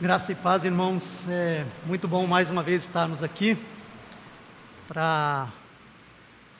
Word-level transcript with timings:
Graça 0.00 0.30
e 0.30 0.34
paz, 0.36 0.64
irmãos. 0.64 1.24
É 1.28 1.64
muito 1.86 2.06
bom 2.06 2.24
mais 2.24 2.48
uma 2.48 2.62
vez 2.62 2.82
estarmos 2.82 3.20
aqui 3.20 3.58
para 4.86 5.48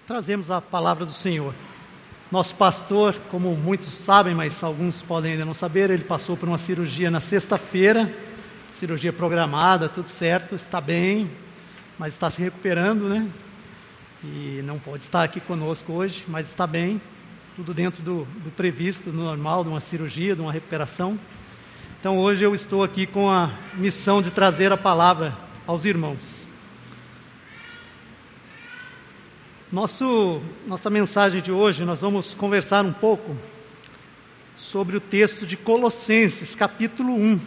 trazermos 0.05 0.51
a 0.51 0.61
palavra 0.61 1.07
do 1.07 1.13
Senhor. 1.13 1.55
Nosso 2.33 2.57
pastor, 2.57 3.15
como 3.31 3.55
muitos 3.55 3.93
sabem, 3.93 4.35
mas 4.35 4.61
alguns 4.65 5.03
podem 5.03 5.33
ainda 5.33 5.45
não 5.45 5.55
saber, 5.55 5.89
ele 5.91 6.03
passou 6.03 6.37
por 6.37 6.49
uma 6.49 6.59
cirurgia 6.59 7.09
na 7.09 7.21
sexta-feira, 7.21 8.13
cirurgia 8.73 9.13
programada, 9.13 9.89
tudo 9.89 10.09
certo, 10.09 10.57
está 10.57 10.81
bem, 10.81 11.31
mas 11.97 12.15
está 12.15 12.29
se 12.29 12.43
recuperando, 12.43 13.09
né? 13.09 13.31
E 14.25 14.63
não 14.65 14.81
pode 14.81 15.05
estar 15.05 15.23
aqui 15.23 15.39
conosco 15.39 15.93
hoje, 15.93 16.25
mas 16.27 16.49
está 16.49 16.67
bem, 16.67 17.01
tudo 17.55 17.73
dentro 17.73 18.03
do, 18.03 18.27
do 18.43 18.51
previsto, 18.51 19.13
do 19.13 19.17
normal, 19.17 19.63
de 19.63 19.71
uma 19.71 19.81
cirurgia, 19.81 20.35
de 20.35 20.41
uma 20.41 20.53
recuperação. 20.53 21.17
Então 21.99 22.19
hoje 22.19 22.45
eu 22.45 22.55
estou 22.55 22.85
aqui 22.85 23.07
com 23.07 23.31
a 23.31 23.51
missão 23.75 24.21
de 24.21 24.31
trazer 24.31 24.71
a 24.71 24.77
palavra 24.77 25.37
aos 25.67 25.85
irmãos. 25.85 26.47
Nosso, 29.73 30.43
nossa 30.67 30.91
mensagem 30.91 31.41
de 31.41 31.51
hoje, 31.51 31.85
nós 31.85 32.01
vamos 32.01 32.35
conversar 32.35 32.85
um 32.85 32.93
pouco 32.93 33.35
sobre 34.55 34.97
o 34.97 35.01
texto 35.01 35.47
de 35.47 35.57
Colossenses, 35.57 36.55
capítulo 36.55 37.15
1. 37.15 37.41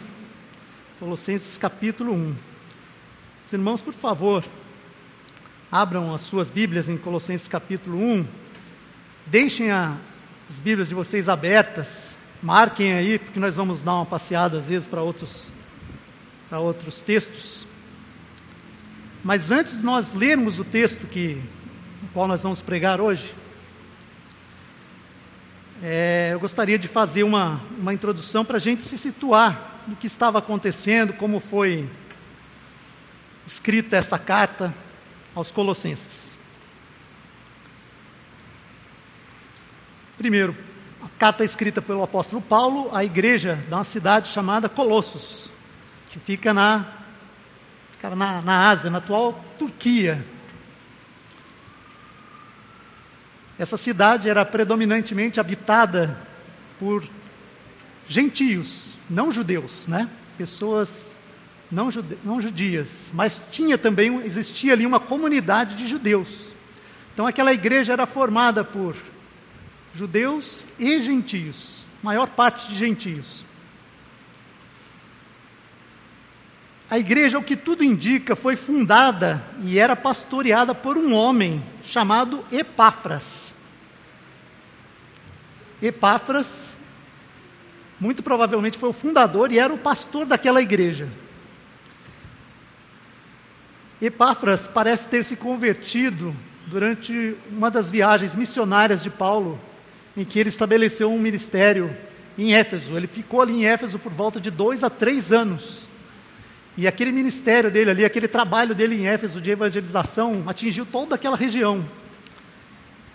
Colossenses, 0.98 1.56
capítulo 1.56 2.12
1. 2.12 2.36
Os 3.46 3.52
irmãos, 3.52 3.80
por 3.80 3.94
favor, 3.94 4.44
abram 5.70 6.12
as 6.12 6.22
suas 6.22 6.50
Bíblias 6.50 6.88
em 6.88 6.98
Colossenses, 6.98 7.48
capítulo 7.48 7.98
1. 7.98 8.26
Deixem 9.26 9.70
a, 9.70 9.96
as 10.48 10.58
Bíblias 10.58 10.88
de 10.88 10.94
vocês 10.94 11.28
abertas 11.28 12.19
Marquem 12.42 12.94
aí, 12.94 13.18
porque 13.18 13.38
nós 13.38 13.54
vamos 13.54 13.82
dar 13.82 13.96
uma 13.96 14.06
passeada 14.06 14.56
às 14.56 14.66
vezes 14.66 14.86
para 14.86 15.02
outros, 15.02 15.52
para 16.48 16.58
outros 16.58 17.02
textos. 17.02 17.66
Mas 19.22 19.50
antes 19.50 19.76
de 19.76 19.84
nós 19.84 20.14
lermos 20.14 20.58
o 20.58 20.64
texto 20.64 21.06
que, 21.06 21.42
o 22.02 22.08
qual 22.14 22.26
nós 22.26 22.42
vamos 22.42 22.62
pregar 22.62 22.98
hoje, 22.98 23.34
é, 25.82 26.30
eu 26.32 26.40
gostaria 26.40 26.78
de 26.78 26.88
fazer 26.88 27.24
uma, 27.24 27.60
uma 27.78 27.92
introdução 27.92 28.42
para 28.42 28.56
a 28.56 28.60
gente 28.60 28.82
se 28.84 28.96
situar 28.96 29.82
no 29.86 29.94
que 29.94 30.06
estava 30.06 30.38
acontecendo, 30.38 31.12
como 31.12 31.40
foi 31.40 31.86
escrita 33.46 33.96
essa 33.96 34.18
carta 34.18 34.72
aos 35.34 35.50
Colossenses. 35.50 36.30
Primeiro, 40.16 40.69
carta 41.20 41.44
escrita 41.44 41.82
pelo 41.82 42.02
apóstolo 42.02 42.40
Paulo 42.40 42.88
à 42.96 43.04
igreja 43.04 43.56
de 43.68 43.74
uma 43.74 43.84
cidade 43.84 44.30
chamada 44.30 44.70
Colossos, 44.70 45.50
que 46.08 46.18
fica 46.18 46.54
na, 46.54 46.86
na, 48.16 48.40
na 48.40 48.68
Ásia, 48.70 48.88
na 48.88 48.96
atual 48.96 49.38
Turquia. 49.58 50.24
Essa 53.58 53.76
cidade 53.76 54.30
era 54.30 54.46
predominantemente 54.46 55.38
habitada 55.38 56.16
por 56.78 57.06
gentios, 58.08 58.94
não 59.10 59.30
judeus, 59.30 59.86
né? 59.88 60.08
Pessoas 60.38 61.14
não, 61.70 61.90
jude, 61.92 62.16
não 62.24 62.40
judias, 62.40 63.10
mas 63.12 63.38
tinha 63.52 63.76
também, 63.76 64.22
existia 64.24 64.72
ali 64.72 64.86
uma 64.86 64.98
comunidade 64.98 65.76
de 65.76 65.86
judeus. 65.86 66.30
Então 67.12 67.26
aquela 67.26 67.52
igreja 67.52 67.92
era 67.92 68.06
formada 68.06 68.64
por 68.64 68.96
judeus 69.94 70.64
e 70.78 71.00
gentios, 71.00 71.84
maior 72.02 72.28
parte 72.28 72.68
de 72.68 72.76
gentios. 72.76 73.44
A 76.90 76.98
igreja, 76.98 77.38
o 77.38 77.44
que 77.44 77.56
tudo 77.56 77.84
indica, 77.84 78.34
foi 78.34 78.56
fundada 78.56 79.40
e 79.62 79.78
era 79.78 79.94
pastoreada 79.94 80.74
por 80.74 80.98
um 80.98 81.14
homem 81.14 81.62
chamado 81.84 82.44
Epáfras. 82.50 83.54
Epáfras, 85.80 86.74
muito 88.00 88.22
provavelmente, 88.22 88.76
foi 88.76 88.88
o 88.88 88.92
fundador 88.92 89.52
e 89.52 89.58
era 89.58 89.72
o 89.72 89.78
pastor 89.78 90.26
daquela 90.26 90.60
igreja. 90.60 91.08
Epáfras 94.02 94.66
parece 94.66 95.06
ter 95.06 95.24
se 95.24 95.36
convertido 95.36 96.34
durante 96.66 97.36
uma 97.50 97.70
das 97.70 97.88
viagens 97.88 98.34
missionárias 98.34 99.00
de 99.02 99.10
Paulo 99.10 99.60
em 100.20 100.24
que 100.24 100.38
ele 100.38 100.50
estabeleceu 100.50 101.10
um 101.10 101.18
ministério 101.18 101.96
em 102.36 102.54
Éfeso. 102.54 102.94
Ele 102.94 103.06
ficou 103.06 103.40
ali 103.40 103.54
em 103.54 103.66
Éfeso 103.66 103.98
por 103.98 104.12
volta 104.12 104.38
de 104.38 104.50
dois 104.50 104.84
a 104.84 104.90
três 104.90 105.32
anos. 105.32 105.88
E 106.76 106.86
aquele 106.86 107.10
ministério 107.10 107.70
dele 107.70 107.90
ali, 107.90 108.04
aquele 108.04 108.28
trabalho 108.28 108.74
dele 108.74 109.00
em 109.00 109.08
Éfeso 109.08 109.40
de 109.40 109.50
evangelização, 109.50 110.44
atingiu 110.46 110.84
toda 110.84 111.14
aquela 111.14 111.38
região. 111.38 111.88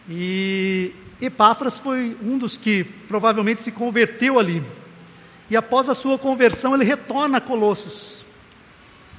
E 0.10 0.94
Epáfras 1.22 1.78
foi 1.78 2.18
um 2.24 2.40
dos 2.40 2.58
que 2.58 2.84
provavelmente 2.84 3.62
se 3.62 3.72
converteu 3.72 4.40
ali. 4.40 4.64
E 5.48 5.56
após 5.56 5.88
a 5.88 5.94
sua 5.94 6.18
conversão, 6.18 6.74
ele 6.74 6.84
retorna 6.84 7.38
a 7.38 7.42
Colossos. 7.42 8.26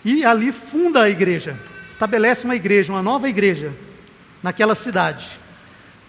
E 0.04 0.24
ali 0.24 0.50
funda 0.50 1.02
a 1.02 1.08
igreja, 1.08 1.56
estabelece 1.88 2.44
uma 2.44 2.56
igreja, 2.56 2.92
uma 2.92 3.02
nova 3.02 3.28
igreja, 3.28 3.72
naquela 4.42 4.74
cidade. 4.74 5.45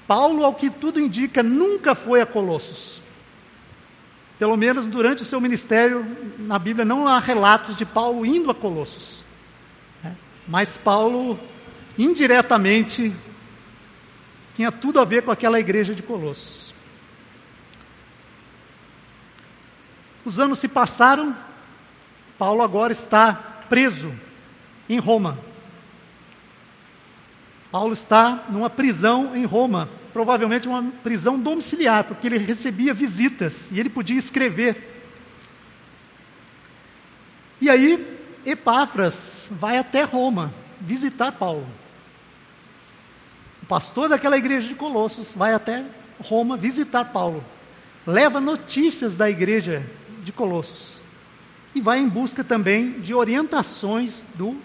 Paulo, 0.07 0.45
ao 0.45 0.53
que 0.53 0.69
tudo 0.69 0.99
indica, 0.99 1.43
nunca 1.43 1.93
foi 1.93 2.21
a 2.21 2.25
Colossos. 2.25 3.01
Pelo 4.39 4.55
menos 4.55 4.87
durante 4.87 5.23
o 5.23 5.25
seu 5.25 5.41
ministério, 5.41 6.05
na 6.39 6.57
Bíblia 6.57 6.85
não 6.85 7.07
há 7.07 7.19
relatos 7.19 7.75
de 7.75 7.85
Paulo 7.85 8.25
indo 8.25 8.49
a 8.49 8.55
Colossos. 8.55 9.23
Né? 10.01 10.15
Mas 10.47 10.77
Paulo, 10.77 11.37
indiretamente, 11.97 13.13
tinha 14.53 14.71
tudo 14.71 14.99
a 14.99 15.05
ver 15.05 15.23
com 15.23 15.31
aquela 15.31 15.59
igreja 15.59 15.93
de 15.93 16.01
Colossos. 16.01 16.73
Os 20.23 20.39
anos 20.39 20.59
se 20.59 20.67
passaram, 20.67 21.35
Paulo 22.37 22.61
agora 22.61 22.93
está 22.93 23.33
preso 23.69 24.13
em 24.87 24.99
Roma. 24.99 25.46
Paulo 27.77 27.93
está 27.93 28.45
numa 28.49 28.71
prisão 28.71 29.35
em 29.35 29.45
Roma, 29.45 29.87
provavelmente 30.11 30.67
uma 30.67 30.81
prisão 31.03 31.39
domiciliar, 31.39 32.05
porque 32.05 32.25
ele 32.25 32.39
recebia 32.39 32.91
visitas 32.91 33.69
e 33.71 33.79
ele 33.79 33.87
podia 33.87 34.17
escrever. 34.17 35.05
E 37.61 37.69
aí, 37.69 38.03
Epáfras 38.43 39.47
vai 39.51 39.77
até 39.77 40.01
Roma 40.01 40.51
visitar 40.81 41.31
Paulo. 41.33 41.67
O 43.61 43.67
pastor 43.67 44.09
daquela 44.09 44.39
igreja 44.39 44.67
de 44.67 44.73
Colossos 44.73 45.33
vai 45.35 45.53
até 45.53 45.85
Roma 46.19 46.57
visitar 46.57 47.05
Paulo. 47.05 47.45
Leva 48.07 48.41
notícias 48.41 49.15
da 49.15 49.29
igreja 49.29 49.87
de 50.23 50.31
Colossos. 50.31 50.99
E 51.75 51.79
vai 51.79 51.99
em 51.99 52.09
busca 52.09 52.43
também 52.43 52.93
de 53.01 53.13
orientações 53.13 54.23
do 54.33 54.57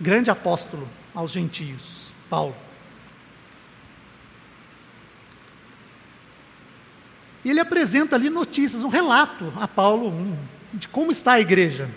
grande 0.00 0.30
apóstolo 0.30 0.88
aos 1.18 1.32
gentios, 1.32 2.12
Paulo. 2.30 2.54
E 7.44 7.50
ele 7.50 7.58
apresenta 7.58 8.14
ali 8.14 8.30
notícias, 8.30 8.84
um 8.84 8.88
relato 8.88 9.52
a 9.56 9.66
Paulo 9.66 10.10
um, 10.10 10.38
de 10.72 10.86
como 10.86 11.10
está 11.10 11.32
a 11.32 11.40
igreja. 11.40 11.90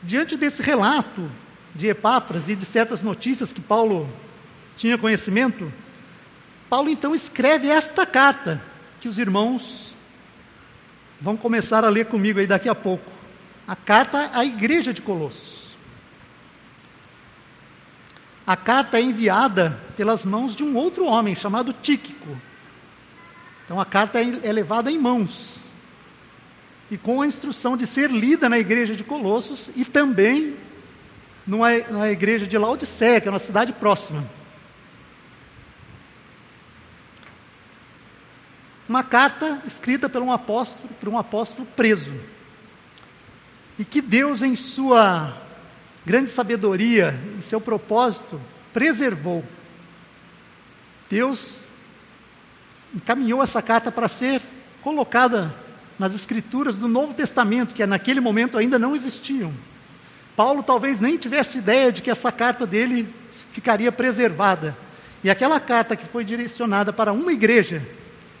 Diante 0.00 0.36
desse 0.36 0.62
relato 0.62 1.28
de 1.74 1.88
Epáfras 1.88 2.48
e 2.48 2.54
de 2.54 2.64
certas 2.64 3.02
notícias 3.02 3.52
que 3.52 3.60
Paulo 3.60 4.08
tinha 4.76 4.96
conhecimento, 4.96 5.72
Paulo 6.70 6.88
então 6.88 7.16
escreve 7.16 7.68
esta 7.68 8.06
carta 8.06 8.62
que 9.00 9.08
os 9.08 9.18
irmãos 9.18 9.92
vão 11.20 11.36
começar 11.36 11.84
a 11.84 11.88
ler 11.88 12.06
comigo 12.06 12.38
aí 12.38 12.46
daqui 12.46 12.68
a 12.68 12.76
pouco. 12.76 13.10
A 13.66 13.74
carta 13.74 14.30
à 14.34 14.44
igreja 14.44 14.94
de 14.94 15.02
Colossos. 15.02 15.67
A 18.48 18.56
carta 18.56 18.98
é 18.98 19.02
enviada 19.02 19.78
pelas 19.94 20.24
mãos 20.24 20.56
de 20.56 20.64
um 20.64 20.74
outro 20.74 21.04
homem 21.04 21.36
chamado 21.36 21.70
Tíquico. 21.70 22.34
Então 23.62 23.78
a 23.78 23.84
carta 23.84 24.18
é, 24.18 24.40
é 24.42 24.50
levada 24.50 24.90
em 24.90 24.98
mãos. 24.98 25.58
E 26.90 26.96
com 26.96 27.20
a 27.20 27.26
instrução 27.26 27.76
de 27.76 27.86
ser 27.86 28.10
lida 28.10 28.48
na 28.48 28.58
igreja 28.58 28.96
de 28.96 29.04
Colossos 29.04 29.68
e 29.76 29.84
também 29.84 30.56
numa, 31.46 31.76
na 31.90 32.10
igreja 32.10 32.46
de 32.46 32.56
Laodiceia, 32.56 33.20
que 33.20 33.28
é 33.28 33.30
uma 33.30 33.38
cidade 33.38 33.70
próxima. 33.74 34.24
Uma 38.88 39.04
carta 39.04 39.60
escrita 39.66 40.08
por 40.08 40.22
um 40.22 40.32
apóstolo, 40.32 40.88
por 40.98 41.10
um 41.10 41.18
apóstolo 41.18 41.68
preso. 41.76 42.14
E 43.78 43.84
que 43.84 44.00
Deus, 44.00 44.40
em 44.40 44.56
sua 44.56 45.36
grande 46.08 46.30
sabedoria, 46.30 47.14
em 47.36 47.42
seu 47.42 47.60
propósito, 47.60 48.40
preservou. 48.72 49.44
Deus 51.10 51.66
encaminhou 52.94 53.42
essa 53.42 53.60
carta 53.60 53.92
para 53.92 54.08
ser 54.08 54.40
colocada 54.80 55.54
nas 55.98 56.14
escrituras 56.14 56.76
do 56.76 56.88
Novo 56.88 57.12
Testamento, 57.12 57.74
que 57.74 57.84
naquele 57.84 58.20
momento 58.20 58.56
ainda 58.56 58.78
não 58.78 58.96
existiam. 58.96 59.52
Paulo 60.34 60.62
talvez 60.62 60.98
nem 60.98 61.18
tivesse 61.18 61.58
ideia 61.58 61.92
de 61.92 62.00
que 62.00 62.10
essa 62.10 62.32
carta 62.32 62.66
dele 62.66 63.14
ficaria 63.52 63.92
preservada. 63.92 64.74
E 65.22 65.28
aquela 65.28 65.60
carta 65.60 65.94
que 65.94 66.06
foi 66.06 66.24
direcionada 66.24 66.90
para 66.90 67.12
uma 67.12 67.34
igreja, 67.34 67.86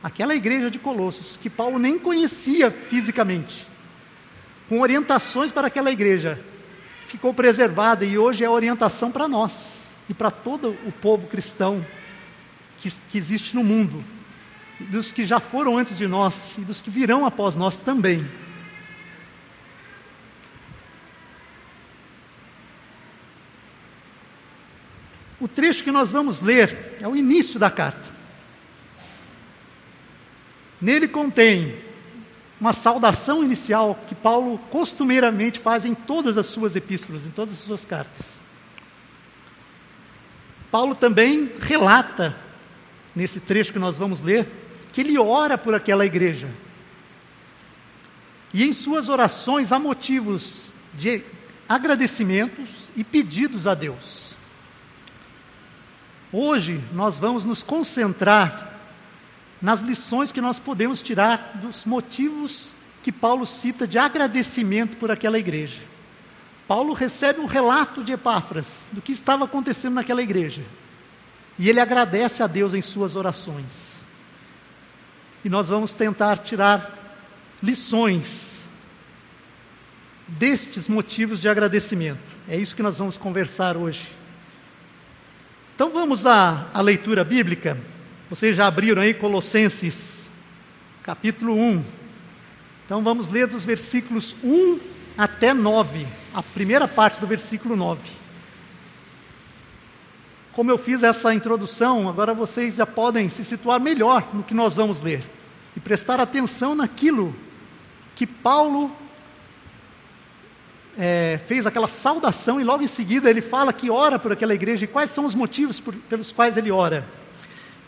aquela 0.02 0.34
igreja 0.34 0.70
de 0.70 0.78
Colossos, 0.78 1.36
que 1.36 1.50
Paulo 1.50 1.78
nem 1.78 1.98
conhecia 1.98 2.70
fisicamente, 2.70 3.66
com 4.70 4.80
orientações 4.80 5.52
para 5.52 5.66
aquela 5.66 5.90
igreja, 5.90 6.42
ficou 7.08 7.32
preservada 7.32 8.04
e 8.04 8.18
hoje 8.18 8.44
é 8.44 8.50
orientação 8.50 9.10
para 9.10 9.26
nós 9.26 9.86
e 10.10 10.14
para 10.14 10.30
todo 10.30 10.76
o 10.86 10.92
povo 10.92 11.26
cristão 11.26 11.84
que, 12.76 12.90
que 13.10 13.16
existe 13.16 13.56
no 13.56 13.64
mundo, 13.64 14.04
dos 14.78 15.10
que 15.10 15.24
já 15.24 15.40
foram 15.40 15.78
antes 15.78 15.96
de 15.96 16.06
nós 16.06 16.58
e 16.58 16.60
dos 16.60 16.82
que 16.82 16.90
virão 16.90 17.24
após 17.24 17.56
nós 17.56 17.76
também. 17.76 18.28
O 25.40 25.48
trecho 25.48 25.82
que 25.82 25.90
nós 25.90 26.10
vamos 26.10 26.42
ler 26.42 26.98
é 27.00 27.08
o 27.08 27.16
início 27.16 27.58
da 27.58 27.70
carta. 27.70 28.10
Nele 30.78 31.08
contém 31.08 31.74
uma 32.60 32.72
saudação 32.72 33.44
inicial 33.44 33.98
que 34.06 34.14
Paulo 34.14 34.58
costumeiramente 34.70 35.60
faz 35.60 35.84
em 35.84 35.94
todas 35.94 36.36
as 36.36 36.46
suas 36.46 36.74
epístolas, 36.74 37.24
em 37.24 37.30
todas 37.30 37.54
as 37.54 37.60
suas 37.60 37.84
cartas. 37.84 38.40
Paulo 40.70 40.94
também 40.94 41.50
relata, 41.60 42.36
nesse 43.14 43.40
trecho 43.40 43.72
que 43.72 43.78
nós 43.78 43.96
vamos 43.96 44.20
ler, 44.20 44.46
que 44.92 45.00
ele 45.00 45.18
ora 45.18 45.56
por 45.56 45.74
aquela 45.74 46.04
igreja. 46.04 46.48
E 48.52 48.64
em 48.64 48.72
suas 48.72 49.08
orações 49.08 49.72
há 49.72 49.78
motivos 49.78 50.66
de 50.94 51.22
agradecimentos 51.68 52.90
e 52.96 53.04
pedidos 53.04 53.66
a 53.66 53.74
Deus. 53.74 54.34
Hoje 56.32 56.82
nós 56.92 57.18
vamos 57.18 57.44
nos 57.44 57.62
concentrar 57.62 58.67
nas 59.60 59.80
lições 59.80 60.30
que 60.30 60.40
nós 60.40 60.58
podemos 60.58 61.02
tirar 61.02 61.58
dos 61.60 61.84
motivos 61.84 62.72
que 63.02 63.12
Paulo 63.12 63.46
cita 63.46 63.86
de 63.86 63.98
agradecimento 63.98 64.96
por 64.96 65.10
aquela 65.10 65.38
igreja. 65.38 65.80
Paulo 66.66 66.92
recebe 66.92 67.40
um 67.40 67.46
relato 67.46 68.04
de 68.04 68.12
Epáfras 68.12 68.88
do 68.92 69.00
que 69.00 69.12
estava 69.12 69.44
acontecendo 69.44 69.94
naquela 69.94 70.22
igreja. 70.22 70.62
E 71.58 71.68
ele 71.68 71.80
agradece 71.80 72.42
a 72.42 72.46
Deus 72.46 72.74
em 72.74 72.82
suas 72.82 73.16
orações. 73.16 73.96
E 75.44 75.48
nós 75.48 75.68
vamos 75.68 75.92
tentar 75.92 76.38
tirar 76.38 76.96
lições 77.62 78.62
destes 80.28 80.88
motivos 80.88 81.40
de 81.40 81.48
agradecimento. 81.48 82.20
É 82.46 82.56
isso 82.56 82.76
que 82.76 82.82
nós 82.82 82.98
vamos 82.98 83.16
conversar 83.16 83.76
hoje. 83.76 84.12
Então 85.74 85.90
vamos 85.90 86.26
à, 86.26 86.68
à 86.74 86.80
leitura 86.80 87.24
bíblica. 87.24 87.78
Vocês 88.30 88.54
já 88.54 88.66
abriram 88.66 89.00
aí 89.00 89.14
Colossenses, 89.14 90.28
capítulo 91.02 91.54
1. 91.54 91.82
Então 92.84 93.02
vamos 93.02 93.30
ler 93.30 93.46
dos 93.46 93.64
versículos 93.64 94.36
1 94.44 94.78
até 95.16 95.54
9, 95.54 96.06
a 96.34 96.42
primeira 96.42 96.86
parte 96.86 97.18
do 97.18 97.26
versículo 97.26 97.74
9. 97.74 98.02
Como 100.52 100.70
eu 100.70 100.76
fiz 100.76 101.02
essa 101.02 101.32
introdução, 101.32 102.06
agora 102.06 102.34
vocês 102.34 102.74
já 102.74 102.84
podem 102.84 103.30
se 103.30 103.42
situar 103.42 103.80
melhor 103.80 104.28
no 104.34 104.42
que 104.42 104.52
nós 104.52 104.74
vamos 104.74 105.00
ler 105.00 105.24
e 105.74 105.80
prestar 105.80 106.20
atenção 106.20 106.74
naquilo 106.74 107.34
que 108.14 108.26
Paulo 108.26 108.94
é, 110.98 111.40
fez 111.46 111.64
aquela 111.64 111.88
saudação 111.88 112.60
e 112.60 112.64
logo 112.64 112.82
em 112.82 112.88
seguida 112.88 113.30
ele 113.30 113.40
fala 113.40 113.72
que 113.72 113.88
ora 113.88 114.18
por 114.18 114.32
aquela 114.32 114.54
igreja 114.54 114.84
e 114.84 114.88
quais 114.88 115.10
são 115.10 115.24
os 115.24 115.34
motivos 115.34 115.80
por, 115.80 115.94
pelos 115.94 116.30
quais 116.30 116.58
ele 116.58 116.70
ora. 116.70 117.16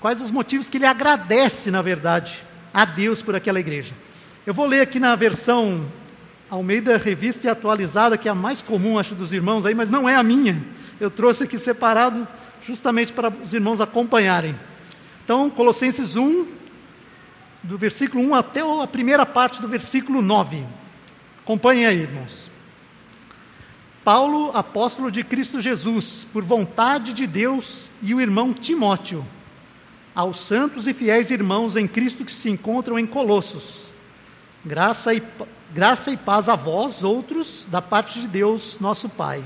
Quais 0.01 0.21
os 0.21 0.31
motivos 0.31 0.69
que 0.69 0.79
ele 0.79 0.87
agradece, 0.87 1.71
na 1.71 1.83
verdade, 1.83 2.43
a 2.73 2.85
Deus 2.85 3.21
por 3.21 3.35
aquela 3.35 3.61
igreja. 3.61 3.93
Eu 4.47 4.55
vou 4.55 4.67
ler 4.67 4.81
aqui 4.81 4.99
na 4.99 5.15
versão 5.15 5.87
Almeida 6.49 6.97
Revista 6.97 7.47
e 7.47 7.51
Atualizada, 7.51 8.17
que 8.17 8.29
é 8.29 8.31
a 8.33 8.35
mais 8.35 8.63
comum, 8.63 8.99
acho, 8.99 9.15
dos 9.15 9.33
irmãos 9.33 9.67
aí, 9.67 9.75
mas 9.75 9.91
não 9.91 10.09
é 10.09 10.17
a 10.17 10.23
minha. 10.23 10.61
Eu 10.99 11.11
trouxe 11.11 11.45
aqui 11.45 11.59
separado 11.59 12.27
justamente 12.67 13.13
para 13.13 13.31
os 13.31 13.53
irmãos 13.53 13.81
acompanharem. 13.81 14.59
Então, 15.25 15.51
Colossenses 15.51 16.17
1, 16.17 16.47
do 17.63 17.77
versículo 17.77 18.25
1 18.25 18.35
até 18.35 18.61
a 18.61 18.87
primeira 18.87 19.27
parte 19.27 19.61
do 19.61 19.69
versículo 19.69 20.23
9. 20.23 20.65
Acompanhem 21.43 21.87
aí, 21.87 22.01
irmãos. 22.01 22.51
Paulo, 24.03 24.51
apóstolo 24.55 25.11
de 25.11 25.23
Cristo 25.23 25.61
Jesus, 25.61 26.27
por 26.33 26.43
vontade 26.43 27.13
de 27.13 27.27
Deus, 27.27 27.91
e 28.03 28.15
o 28.15 28.21
irmão 28.21 28.53
Timóteo, 28.53 29.25
aos 30.21 30.41
santos 30.41 30.87
e 30.87 30.93
fiéis 30.93 31.31
irmãos 31.31 31.77
em 31.77 31.89
Cristo 31.89 32.25
que 32.25 32.33
se 32.33 32.51
encontram 32.51 32.99
em 32.99 33.07
Colossos. 33.07 33.87
Graça 34.65 35.15
e, 35.15 35.23
graça 35.73 36.11
e 36.11 36.17
paz 36.17 36.49
a 36.49 36.55
vós, 36.55 37.03
outros, 37.03 37.67
da 37.69 37.81
parte 37.81 38.21
de 38.21 38.29
Deus, 38.29 38.77
nosso 38.81 39.09
Pai. 39.09 39.43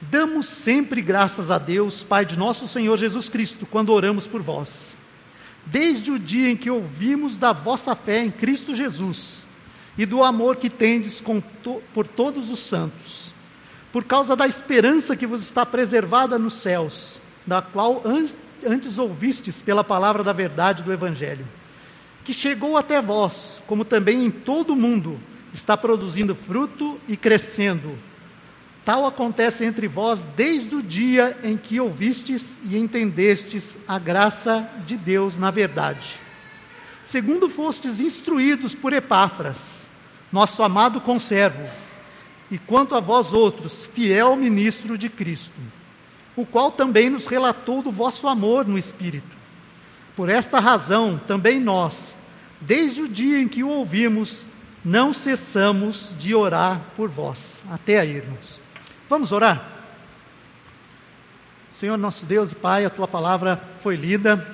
Damos 0.00 0.46
sempre 0.46 1.02
graças 1.02 1.50
a 1.50 1.58
Deus, 1.58 2.02
Pai 2.02 2.24
de 2.24 2.38
nosso 2.38 2.66
Senhor 2.66 2.96
Jesus 2.96 3.28
Cristo, 3.28 3.66
quando 3.66 3.92
oramos 3.92 4.26
por 4.26 4.40
vós. 4.40 4.96
Desde 5.66 6.10
o 6.10 6.18
dia 6.18 6.50
em 6.50 6.56
que 6.56 6.70
ouvimos 6.70 7.36
da 7.36 7.52
vossa 7.52 7.94
fé 7.94 8.24
em 8.24 8.30
Cristo 8.30 8.74
Jesus 8.74 9.46
e 9.96 10.06
do 10.06 10.24
amor 10.24 10.56
que 10.56 10.70
tendes 10.70 11.22
to, 11.62 11.82
por 11.92 12.06
todos 12.06 12.50
os 12.50 12.60
santos, 12.60 13.32
por 13.92 14.04
causa 14.04 14.34
da 14.34 14.46
esperança 14.46 15.14
que 15.14 15.26
vos 15.26 15.42
está 15.42 15.64
preservada 15.64 16.38
nos 16.38 16.54
céus, 16.54 17.20
da 17.46 17.60
qual 17.60 18.02
antes 18.66 18.98
ouvistes 18.98 19.62
pela 19.62 19.84
palavra 19.84 20.22
da 20.22 20.32
verdade 20.32 20.82
do 20.82 20.92
Evangelho, 20.92 21.46
que 22.24 22.32
chegou 22.32 22.76
até 22.76 23.00
vós, 23.00 23.60
como 23.66 23.84
também 23.84 24.24
em 24.24 24.30
todo 24.30 24.72
o 24.72 24.76
mundo, 24.76 25.18
está 25.52 25.76
produzindo 25.76 26.34
fruto 26.34 26.98
e 27.06 27.16
crescendo. 27.16 27.98
Tal 28.84 29.06
acontece 29.06 29.64
entre 29.64 29.88
vós 29.88 30.26
desde 30.36 30.74
o 30.74 30.82
dia 30.82 31.38
em 31.42 31.56
que 31.56 31.80
ouvistes 31.80 32.58
e 32.64 32.76
entendestes 32.76 33.78
a 33.88 33.98
graça 33.98 34.68
de 34.86 34.96
Deus 34.96 35.38
na 35.38 35.50
verdade. 35.50 36.16
Segundo 37.02 37.48
fostes 37.48 38.00
instruídos 38.00 38.74
por 38.74 38.92
Epáfras, 38.92 39.82
nosso 40.32 40.62
amado 40.62 41.00
conservo, 41.00 41.68
e 42.50 42.58
quanto 42.58 42.94
a 42.94 43.00
vós 43.00 43.32
outros, 43.32 43.84
fiel 43.92 44.36
ministro 44.36 44.98
de 44.98 45.08
Cristo, 45.08 45.60
o 46.36 46.44
qual 46.44 46.72
também 46.72 47.08
nos 47.08 47.26
relatou 47.26 47.82
do 47.82 47.90
vosso 47.90 48.26
amor 48.26 48.66
no 48.66 48.78
Espírito. 48.78 49.36
Por 50.16 50.28
esta 50.28 50.60
razão, 50.60 51.18
também 51.26 51.60
nós, 51.60 52.16
desde 52.60 53.02
o 53.02 53.08
dia 53.08 53.40
em 53.40 53.48
que 53.48 53.62
o 53.62 53.68
ouvimos, 53.68 54.46
não 54.84 55.12
cessamos 55.12 56.14
de 56.18 56.34
orar 56.34 56.80
por 56.96 57.08
vós, 57.08 57.64
até 57.70 57.98
a 57.98 58.04
irmos. 58.04 58.60
Vamos 59.08 59.32
orar? 59.32 59.70
Senhor 61.72 61.96
nosso 61.96 62.26
Deus 62.26 62.52
e 62.52 62.54
Pai, 62.54 62.84
a 62.84 62.90
tua 62.90 63.08
palavra 63.08 63.56
foi 63.80 63.96
lida. 63.96 64.46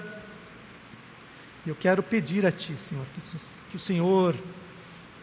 Eu 1.66 1.75
quero 1.75 2.02
pedir 2.02 2.46
a 2.46 2.52
Ti, 2.52 2.75
Senhor, 2.76 3.04
que 3.70 3.76
o 3.76 3.78
Senhor 3.78 4.34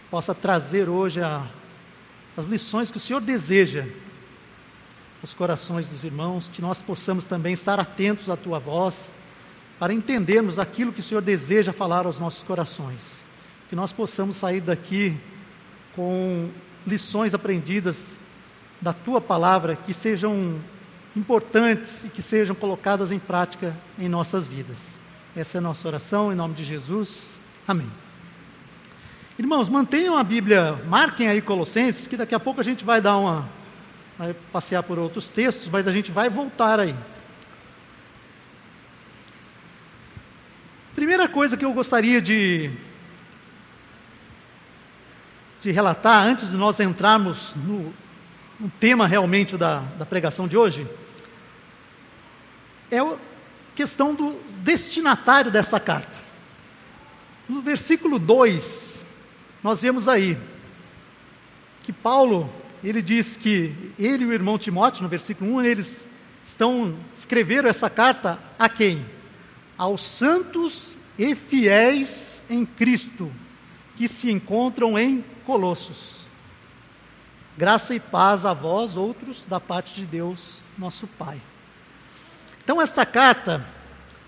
possa 0.09 0.33
trazer 0.35 0.87
hoje 0.87 1.21
a, 1.21 1.45
as 2.35 2.45
lições 2.45 2.91
que 2.91 2.97
o 2.97 2.99
Senhor 2.99 3.19
deseja 3.19 3.85
os 5.27 5.33
corações 5.33 5.89
dos 5.89 6.05
irmãos, 6.05 6.49
que 6.53 6.61
nós 6.61 6.81
possamos 6.81 7.25
também 7.25 7.51
estar 7.51 7.81
atentos 7.81 8.29
à 8.29 8.37
tua 8.37 8.59
voz, 8.59 9.11
para 9.77 9.93
entendermos 9.93 10.57
aquilo 10.57 10.93
que 10.93 11.01
o 11.01 11.03
Senhor 11.03 11.21
deseja 11.21 11.73
falar 11.73 12.05
aos 12.05 12.17
nossos 12.17 12.43
corações. 12.43 13.19
Que 13.69 13.75
nós 13.75 13.91
possamos 13.91 14.37
sair 14.37 14.61
daqui 14.61 15.17
com 15.93 16.49
lições 16.85 17.33
aprendidas 17.33 18.05
da 18.81 18.93
tua 18.93 19.19
palavra 19.19 19.75
que 19.75 19.93
sejam 19.93 20.61
importantes 21.13 22.05
e 22.05 22.09
que 22.09 22.21
sejam 22.21 22.55
colocadas 22.55 23.11
em 23.11 23.19
prática 23.19 23.77
em 23.99 24.07
nossas 24.07 24.47
vidas. 24.47 24.97
Essa 25.35 25.57
é 25.57 25.59
a 25.59 25.61
nossa 25.61 25.85
oração, 25.89 26.31
em 26.31 26.35
nome 26.35 26.53
de 26.53 26.63
Jesus. 26.63 27.31
Amém. 27.67 27.91
Irmãos, 29.37 29.67
mantenham 29.67 30.17
a 30.17 30.23
Bíblia, 30.23 30.79
marquem 30.87 31.27
aí 31.27 31.41
Colossenses, 31.41 32.07
que 32.07 32.15
daqui 32.15 32.33
a 32.33 32.39
pouco 32.39 32.61
a 32.61 32.63
gente 32.63 32.85
vai 32.85 33.01
dar 33.01 33.17
uma. 33.17 33.56
Vai 34.17 34.33
passear 34.51 34.81
por 34.81 34.97
outros 34.97 35.29
textos, 35.29 35.69
mas 35.69 35.87
a 35.87 35.91
gente 35.91 36.11
vai 36.11 36.29
voltar 36.29 36.79
aí. 36.79 36.95
Primeira 40.95 41.27
coisa 41.27 41.55
que 41.55 41.63
eu 41.63 41.71
gostaria 41.73 42.19
de, 42.19 42.71
de 45.61 45.69
relatar, 45.69 46.25
antes 46.25 46.49
de 46.49 46.55
nós 46.55 46.79
entrarmos 46.79 47.53
no, 47.55 47.93
no 48.59 48.69
tema 48.79 49.05
realmente 49.05 49.55
da, 49.55 49.81
da 49.99 50.05
pregação 50.05 50.47
de 50.47 50.57
hoje, 50.57 50.87
é 52.89 52.99
a 52.99 53.17
questão 53.75 54.15
do 54.15 54.41
destinatário 54.63 55.51
dessa 55.51 55.79
carta. 55.79 56.17
No 57.47 57.61
versículo 57.61 58.17
2, 58.17 59.05
nós 59.63 59.81
vemos 59.81 60.07
aí 60.07 60.37
que 61.83 61.93
Paulo, 61.93 62.51
ele 62.89 63.01
diz 63.01 63.35
que 63.35 63.75
ele 63.99 64.23
e 64.23 64.27
o 64.27 64.33
irmão 64.33 64.57
Timóteo, 64.57 65.03
no 65.03 65.09
versículo 65.09 65.55
1, 65.55 65.61
eles 65.63 66.07
estão 66.45 66.97
escreveram 67.15 67.69
essa 67.69 67.89
carta 67.89 68.39
a 68.57 68.69
quem? 68.69 69.05
Aos 69.77 70.01
santos 70.01 70.95
e 71.19 71.35
fiéis 71.35 72.41
em 72.49 72.65
Cristo, 72.65 73.29
que 73.97 74.07
se 74.07 74.31
encontram 74.31 74.97
em 74.97 75.23
Colossos. 75.45 76.25
Graça 77.57 77.93
e 77.93 77.99
paz 77.99 78.45
a 78.45 78.53
vós 78.53 78.95
outros 78.95 79.43
da 79.45 79.59
parte 79.59 79.95
de 79.95 80.05
Deus, 80.05 80.61
nosso 80.77 81.07
Pai. 81.07 81.41
Então 82.63 82.81
esta 82.81 83.05
carta, 83.05 83.65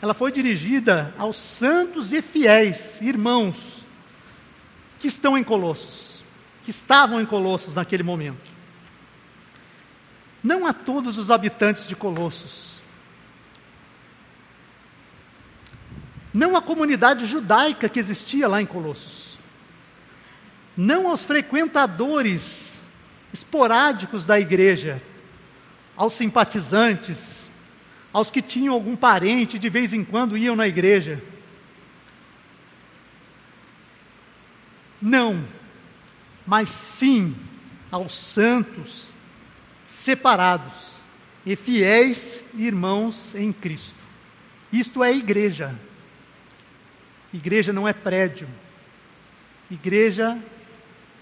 ela 0.01 0.13
foi 0.13 0.33
dirigida 0.33 1.13
aos 1.17 1.37
santos 1.37 2.11
e 2.11 2.21
fiéis, 2.21 3.01
irmãos, 3.01 3.85
que 4.99 5.07
estão 5.07 5.37
em 5.37 5.43
Colossos, 5.45 6.08
que 6.63 6.71
estavam 6.71 7.21
em 7.21 7.25
Colossos 7.25 7.75
naquele 7.75 8.03
momento. 8.03 8.49
Não 10.43 10.65
a 10.65 10.73
todos 10.73 11.17
os 11.17 11.29
habitantes 11.29 11.87
de 11.87 11.95
Colossos, 11.95 12.81
não 16.33 16.55
a 16.55 16.61
comunidade 16.61 17.25
judaica 17.25 17.89
que 17.89 17.99
existia 17.99 18.47
lá 18.47 18.61
em 18.61 18.65
Colossos, 18.65 19.37
não 20.77 21.09
aos 21.09 21.25
frequentadores 21.25 22.79
esporádicos 23.33 24.25
da 24.25 24.39
igreja, 24.39 25.01
aos 25.95 26.13
simpatizantes, 26.13 27.49
aos 28.13 28.31
que 28.31 28.41
tinham 28.41 28.73
algum 28.73 28.95
parente 28.95 29.59
de 29.59 29.69
vez 29.69 29.93
em 29.93 30.03
quando 30.03 30.37
iam 30.37 30.55
na 30.55 30.67
igreja. 30.67 31.21
Não, 35.01 35.43
mas 36.49 36.67
sim 36.67 37.35
aos 37.91 38.11
santos, 38.11 39.13
separados 39.85 40.73
e 41.45 41.55
fiéis 41.55 42.43
irmãos 42.55 43.35
em 43.35 43.53
Cristo. 43.53 43.99
Isto 44.73 45.03
é 45.03 45.13
igreja. 45.13 45.75
Igreja 47.31 47.71
não 47.71 47.87
é 47.87 47.93
prédio. 47.93 48.47
Igreja 49.69 50.39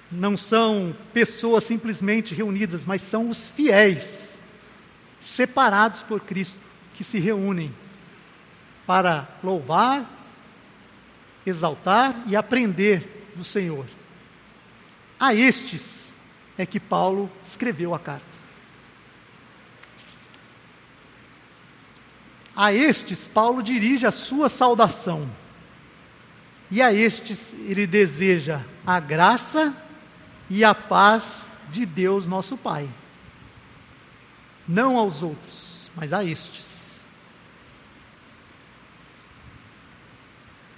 não 0.10 0.38
são 0.38 0.96
pessoas 1.13 1.65
simplesmente 1.65 2.34
reunidas, 2.34 2.86
mas 2.86 3.01
são 3.01 3.29
os 3.29 3.50
fiéis, 3.50 4.39
separados 5.19 6.03
por 6.03 6.22
Cristo, 6.22 6.62
que 6.93 7.03
se 7.03 7.19
reúnem 7.19 7.75
para 8.86 9.27
louvar, 9.43 10.10
exaltar 11.46 12.15
e 12.27 12.34
aprender 12.34 13.29
do 13.36 13.43
Senhor. 13.43 13.97
A 15.19 15.33
estes 15.33 16.13
é 16.57 16.65
que 16.65 16.79
Paulo 16.79 17.29
escreveu 17.43 17.93
a 17.93 18.00
carta. 18.00 18.25
A 22.55 22.74
estes, 22.74 23.27
Paulo 23.27 23.62
dirige 23.62 24.05
a 24.05 24.12
sua 24.12 24.50
saudação. 24.50 25.29
E 26.69 26.81
a 26.81 26.91
estes 26.91 27.53
ele 27.53 27.86
deseja 27.86 28.62
a 28.86 29.00
graça 29.00 29.75
e 30.50 30.63
a 30.63 30.74
paz 30.74 31.45
de 31.69 31.86
Deus 31.86 32.27
nosso 32.27 32.57
Pai. 32.57 32.89
Não 34.67 34.97
aos 34.97 35.21
outros, 35.21 35.89
mas 35.95 36.12
a 36.12 36.25
estes. 36.25 37.00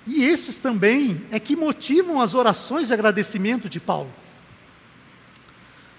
E 0.05 0.23
estes 0.23 0.57
também 0.57 1.25
é 1.31 1.39
que 1.39 1.55
motivam 1.55 2.21
as 2.21 2.33
orações 2.33 2.87
de 2.87 2.93
agradecimento 2.93 3.69
de 3.69 3.79
Paulo. 3.79 4.11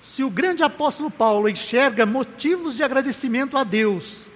Se 0.02 0.24
o 0.24 0.30
grande 0.30 0.62
apóstolo 0.62 1.10
Paulo 1.10 1.48
enxerga 1.48 2.06
motivos 2.06 2.74
de 2.74 2.82
agradecimento 2.82 3.56
a 3.56 3.64
Deus 3.64 4.26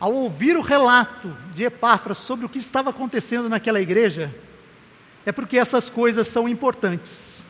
ao 0.00 0.12
ouvir 0.12 0.56
o 0.56 0.62
relato 0.62 1.36
de 1.54 1.62
Epáfras 1.62 2.18
sobre 2.18 2.44
o 2.44 2.48
que 2.48 2.58
estava 2.58 2.90
acontecendo 2.90 3.48
naquela 3.48 3.80
igreja, 3.80 4.34
é 5.24 5.30
porque 5.30 5.56
essas 5.56 5.88
coisas 5.88 6.26
são 6.26 6.48
importantes. 6.48 7.40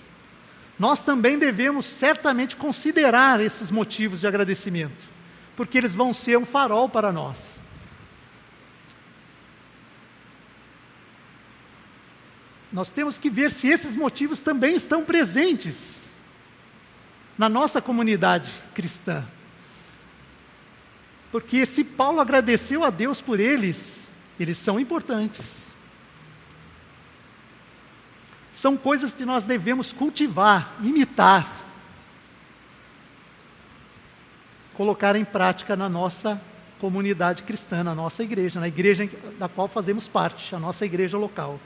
Nós 0.79 0.99
também 0.99 1.38
devemos 1.38 1.87
certamente 1.87 2.57
considerar 2.57 3.41
esses 3.41 3.71
motivos 3.71 4.21
de 4.21 4.26
agradecimento, 4.26 5.09
porque 5.57 5.79
eles 5.79 5.95
vão 5.95 6.12
ser 6.12 6.37
um 6.37 6.45
farol 6.45 6.91
para 6.91 7.11
nós. 7.11 7.38
Nós 12.71 12.91
temos 12.91 13.19
que 13.19 13.31
ver 13.31 13.50
se 13.50 13.69
esses 13.69 13.97
motivos 13.97 14.41
também 14.41 14.75
estão 14.75 15.05
presentes 15.05 16.01
na 17.37 17.49
nossa 17.49 17.81
comunidade 17.81 18.51
cristã. 18.75 19.25
Porque 21.31 21.65
se 21.65 21.83
Paulo 21.83 22.21
agradeceu 22.21 22.85
a 22.85 22.91
Deus 22.91 23.21
por 23.21 23.41
eles, 23.41 24.09
eles 24.39 24.59
são 24.59 24.79
importantes 24.79 25.73
são 28.53 28.77
coisas 28.77 29.15
que 29.15 29.25
nós 29.25 29.45
devemos 29.45 29.93
cultivar, 29.93 30.77
imitar, 30.83 31.51
colocar 34.75 35.17
em 35.17 35.25
prática 35.25 35.75
na 35.75 35.89
nossa 35.89 36.41
comunidade 36.79 37.43
cristã, 37.45 37.83
na 37.83 37.95
nossa 37.95 38.23
igreja, 38.23 38.61
na 38.61 38.69
igreja 38.69 39.09
da 39.39 39.49
qual 39.49 39.67
fazemos 39.67 40.07
parte, 40.07 40.55
a 40.55 40.59
nossa 40.59 40.85
igreja 40.85 41.17
local. 41.17 41.59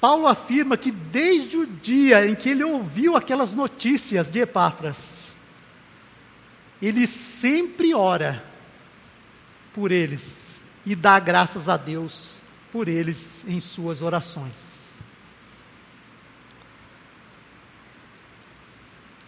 Paulo 0.00 0.26
afirma 0.26 0.76
que 0.76 0.90
desde 0.90 1.58
o 1.58 1.66
dia 1.66 2.26
em 2.26 2.34
que 2.34 2.48
ele 2.48 2.64
ouviu 2.64 3.16
aquelas 3.16 3.52
notícias 3.52 4.30
de 4.30 4.38
Epáfras, 4.38 5.32
ele 6.80 7.06
sempre 7.06 7.94
ora 7.94 8.42
por 9.74 9.92
eles 9.92 10.58
e 10.86 10.96
dá 10.96 11.20
graças 11.20 11.68
a 11.68 11.76
Deus 11.76 12.40
por 12.72 12.88
eles 12.88 13.44
em 13.46 13.60
suas 13.60 14.00
orações. 14.00 14.70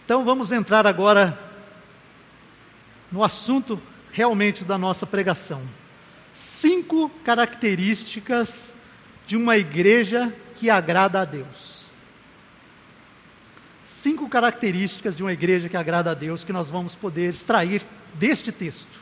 Então 0.05 0.25
vamos 0.25 0.50
entrar 0.50 0.87
agora 0.87 1.38
no 3.11 3.23
assunto 3.23 3.81
realmente 4.11 4.64
da 4.64 4.79
nossa 4.79 5.07
pregação. 5.07 5.62
Cinco 6.35 7.11
características 7.25 8.75
de 9.26 9.37
uma 9.37 9.59
igreja 9.59 10.35
que 10.62 10.71
agrada 10.71 11.23
a 11.23 11.25
Deus. 11.25 11.87
Cinco 13.85 14.28
características 14.28 15.16
de 15.16 15.21
uma 15.21 15.33
igreja 15.33 15.69
que 15.69 15.76
agrada 15.76 16.12
a 16.12 16.14
Deus 16.14 16.45
que 16.45 16.52
nós 16.52 16.69
vamos 16.69 16.95
poder 16.95 17.31
extrair 17.31 17.83
deste 18.14 18.52
texto. 18.52 19.00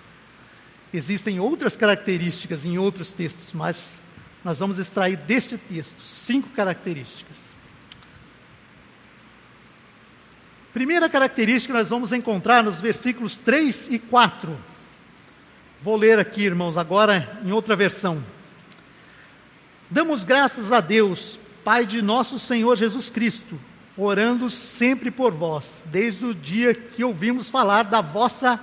Existem 0.90 1.38
outras 1.38 1.76
características 1.76 2.64
em 2.64 2.78
outros 2.78 3.12
textos, 3.12 3.52
mas 3.52 4.00
nós 4.42 4.56
vamos 4.56 4.78
extrair 4.78 5.18
deste 5.18 5.58
texto 5.58 6.00
cinco 6.00 6.48
características. 6.48 7.50
Primeira 10.72 11.10
característica 11.10 11.74
nós 11.74 11.90
vamos 11.90 12.10
encontrar 12.10 12.64
nos 12.64 12.80
versículos 12.80 13.36
3 13.36 13.88
e 13.90 13.98
4. 13.98 14.58
Vou 15.82 15.96
ler 15.96 16.18
aqui, 16.18 16.40
irmãos, 16.40 16.78
agora 16.78 17.38
em 17.44 17.52
outra 17.52 17.76
versão. 17.76 18.24
Damos 19.92 20.22
graças 20.22 20.70
a 20.72 20.80
Deus, 20.80 21.39
Pai 21.64 21.86
de 21.86 22.00
nosso 22.00 22.38
Senhor 22.38 22.76
Jesus 22.76 23.10
Cristo, 23.10 23.58
orando 23.96 24.48
sempre 24.48 25.10
por 25.10 25.32
vós, 25.32 25.84
desde 25.86 26.24
o 26.24 26.34
dia 26.34 26.74
que 26.74 27.04
ouvimos 27.04 27.48
falar 27.48 27.84
da 27.84 28.00
vossa 28.00 28.58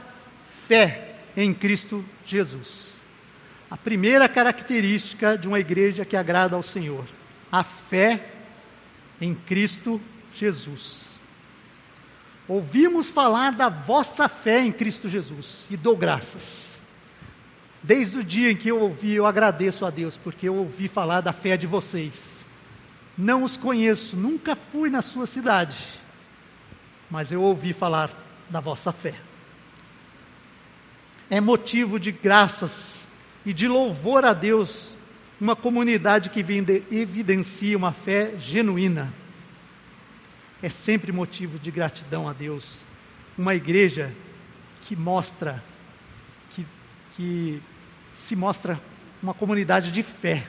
fé 0.68 1.16
em 1.36 1.54
Cristo 1.54 2.04
Jesus. 2.26 2.96
A 3.70 3.78
primeira 3.78 4.28
característica 4.28 5.38
de 5.38 5.48
uma 5.48 5.60
igreja 5.60 6.06
que 6.06 6.16
agrada 6.16 6.56
ao 6.56 6.64
Senhor, 6.64 7.06
a 7.52 7.64
fé 7.64 8.26
em 9.22 9.34
Cristo 9.34 10.02
Jesus. 10.36 11.20
Ouvimos 12.48 13.10
falar 13.10 13.52
da 13.52 13.68
vossa 13.68 14.30
fé 14.30 14.62
em 14.62 14.72
Cristo 14.72 15.10
Jesus 15.10 15.68
e 15.70 15.76
dou 15.76 15.98
graças. 15.98 16.80
Desde 17.84 18.20
o 18.20 18.24
dia 18.24 18.52
em 18.52 18.56
que 18.56 18.70
eu 18.70 18.80
ouvi, 18.80 19.14
eu 19.14 19.26
agradeço 19.26 19.86
a 19.86 19.90
Deus, 19.90 20.18
porque 20.18 20.48
eu 20.48 20.56
ouvi 20.56 20.88
falar 20.88 21.22
da 21.22 21.34
fé 21.34 21.56
de 21.58 21.68
vocês. 21.68 22.46
Não 23.18 23.44
os 23.44 23.58
conheço, 23.58 24.16
nunca 24.16 24.56
fui 24.56 24.90
na 24.90 25.02
sua 25.02 25.26
cidade, 25.26 25.76
mas 27.10 27.32
eu 27.32 27.42
ouvi 27.42 27.74
falar 27.74 28.12
da 28.50 28.60
vossa 28.60 28.92
fé. 28.92 29.16
É 31.30 31.42
motivo 31.42 32.00
de 32.00 32.12
graças 32.12 33.06
e 33.46 33.54
de 33.54 33.68
louvor 33.68 34.24
a 34.24 34.34
Deus, 34.34 34.96
uma 35.42 35.56
comunidade 35.56 36.30
que 36.30 36.40
evidencia 36.92 37.78
uma 37.78 37.92
fé 37.92 38.34
genuína. 38.40 39.14
É 40.62 40.70
sempre 40.70 41.12
motivo 41.12 41.60
de 41.60 41.70
gratidão 41.70 42.28
a 42.28 42.34
Deus. 42.34 42.82
Uma 43.38 43.54
igreja 43.54 44.12
que 44.82 44.96
mostra, 44.96 45.64
que, 46.50 46.66
que 47.16 47.62
se 48.14 48.36
mostra 48.36 48.82
uma 49.22 49.34
comunidade 49.34 49.92
de 49.92 50.02
fé. 50.02 50.48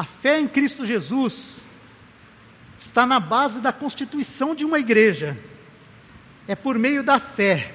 A 0.00 0.04
fé 0.04 0.40
em 0.40 0.48
Cristo 0.48 0.86
Jesus 0.86 1.60
está 2.78 3.04
na 3.04 3.20
base 3.20 3.60
da 3.60 3.70
constituição 3.70 4.54
de 4.54 4.64
uma 4.64 4.78
igreja. 4.78 5.36
É 6.48 6.54
por 6.54 6.78
meio 6.78 7.02
da 7.02 7.20
fé 7.20 7.74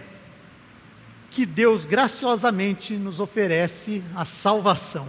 que 1.30 1.46
Deus 1.46 1.86
graciosamente 1.86 2.96
nos 2.96 3.20
oferece 3.20 4.04
a 4.16 4.26
salvação. 4.26 5.08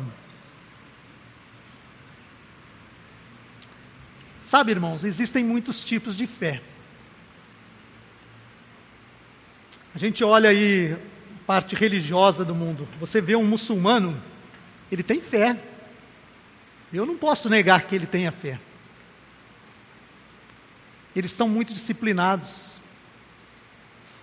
Sabe, 4.39 4.73
irmãos, 4.73 5.03
existem 5.03 5.43
muitos 5.43 5.83
tipos 5.83 6.15
de 6.15 6.27
fé. 6.27 6.61
A 9.95 9.99
gente 9.99 10.23
olha 10.23 10.51
aí 10.51 10.93
a 10.93 11.47
parte 11.47 11.75
religiosa 11.75 12.45
do 12.45 12.55
mundo. 12.55 12.87
Você 13.01 13.23
vê 13.23 13.35
um 13.35 13.45
muçulmano, 13.47 14.23
ele 14.93 15.03
tem 15.03 15.19
fé. 15.19 15.59
Eu 16.97 17.05
não 17.05 17.17
posso 17.17 17.51
negar 17.51 17.83
que 17.83 17.95
ele 17.95 18.07
tenha 18.07 18.33
fé. 18.33 18.59
Eles 21.15 21.31
são 21.31 21.47
muito 21.47 21.75
disciplinados. 21.75 22.49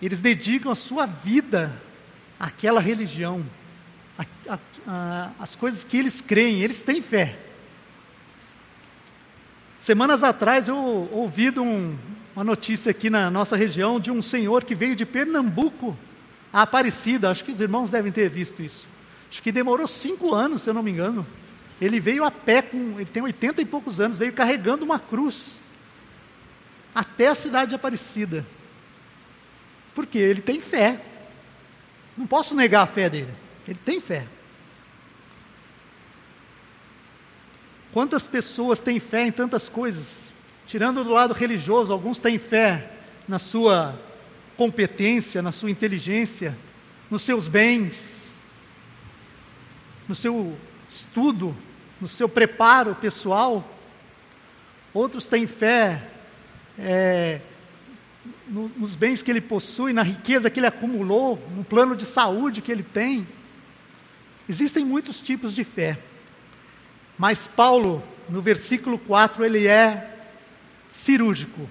Eles 0.01 0.19
dedicam 0.19 0.71
a 0.71 0.75
sua 0.75 1.05
vida 1.05 1.79
àquela 2.39 2.81
religião, 2.81 3.45
a, 4.87 5.31
as 5.39 5.55
coisas 5.55 5.83
que 5.83 5.97
eles 5.97 6.19
creem, 6.19 6.61
eles 6.61 6.81
têm 6.81 7.01
fé. 7.01 7.37
Semanas 9.77 10.23
atrás 10.23 10.67
eu 10.67 10.75
ouvi 11.11 11.51
um, 11.59 11.95
uma 12.35 12.43
notícia 12.43 12.89
aqui 12.89 13.09
na 13.09 13.29
nossa 13.29 13.55
região 13.55 13.99
de 13.99 14.09
um 14.09 14.21
senhor 14.21 14.63
que 14.63 14.73
veio 14.73 14.95
de 14.95 15.05
Pernambuco 15.05 15.95
a 16.51 16.63
Aparecida. 16.63 17.29
Acho 17.29 17.45
que 17.45 17.51
os 17.51 17.61
irmãos 17.61 17.91
devem 17.91 18.11
ter 18.11 18.29
visto 18.29 18.63
isso. 18.63 18.87
Acho 19.29 19.43
que 19.43 19.51
demorou 19.51 19.87
cinco 19.87 20.33
anos, 20.33 20.63
se 20.63 20.69
eu 20.69 20.73
não 20.73 20.81
me 20.81 20.89
engano. 20.89 21.25
Ele 21.81 21.99
veio 21.99 22.23
a 22.23 22.31
pé, 22.31 22.61
com, 22.61 22.99
ele 22.99 23.09
tem 23.09 23.21
oitenta 23.23 23.61
e 23.61 23.65
poucos 23.65 23.99
anos, 23.99 24.17
veio 24.17 24.33
carregando 24.33 24.85
uma 24.85 24.99
cruz 24.99 25.53
até 26.93 27.27
a 27.27 27.35
cidade 27.35 27.69
de 27.69 27.75
Aparecida. 27.75 28.45
Porque 29.95 30.17
ele 30.17 30.41
tem 30.41 30.61
fé. 30.61 30.99
Não 32.17 32.27
posso 32.27 32.55
negar 32.55 32.83
a 32.83 32.87
fé 32.87 33.09
dele. 33.09 33.33
Ele 33.67 33.79
tem 33.83 33.99
fé. 33.99 34.27
Quantas 37.91 38.27
pessoas 38.27 38.79
têm 38.79 38.99
fé 38.99 39.27
em 39.27 39.31
tantas 39.31 39.69
coisas? 39.69 40.33
Tirando 40.65 41.03
do 41.03 41.11
lado 41.11 41.33
religioso, 41.33 41.93
alguns 41.93 42.19
têm 42.19 42.39
fé 42.39 42.91
na 43.27 43.37
sua 43.37 43.99
competência, 44.57 45.41
na 45.41 45.51
sua 45.51 45.69
inteligência, 45.69 46.57
nos 47.09 47.21
seus 47.21 47.47
bens, 47.47 48.31
no 50.07 50.15
seu 50.15 50.57
estudo, 50.93 51.55
no 51.99 52.07
seu 52.07 52.29
preparo 52.29 52.95
pessoal. 52.95 53.67
Outros 54.93 55.27
têm 55.27 55.47
fé 55.47 56.09
é, 56.77 57.41
no, 58.47 58.69
nos 58.77 58.95
bens 58.95 59.21
que 59.21 59.31
ele 59.31 59.41
possui, 59.41 59.93
na 59.93 60.03
riqueza 60.03 60.49
que 60.49 60.59
ele 60.59 60.67
acumulou, 60.67 61.41
no 61.55 61.63
plano 61.63 61.95
de 61.95 62.05
saúde 62.05 62.61
que 62.61 62.71
ele 62.71 62.83
tem. 62.83 63.27
Existem 64.47 64.85
muitos 64.85 65.21
tipos 65.21 65.53
de 65.53 65.63
fé. 65.63 65.97
Mas 67.17 67.47
Paulo, 67.47 68.03
no 68.29 68.41
versículo 68.41 68.97
4, 68.97 69.45
ele 69.45 69.67
é 69.67 70.25
cirúrgico. 70.91 71.67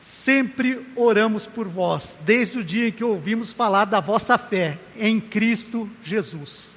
Sempre 0.00 0.84
oramos 0.96 1.46
por 1.46 1.68
vós, 1.68 2.18
desde 2.22 2.58
o 2.58 2.64
dia 2.64 2.88
em 2.88 2.92
que 2.92 3.04
ouvimos 3.04 3.52
falar 3.52 3.84
da 3.84 4.00
vossa 4.00 4.36
fé 4.36 4.78
em 4.96 5.20
Cristo 5.20 5.88
Jesus. 6.02 6.71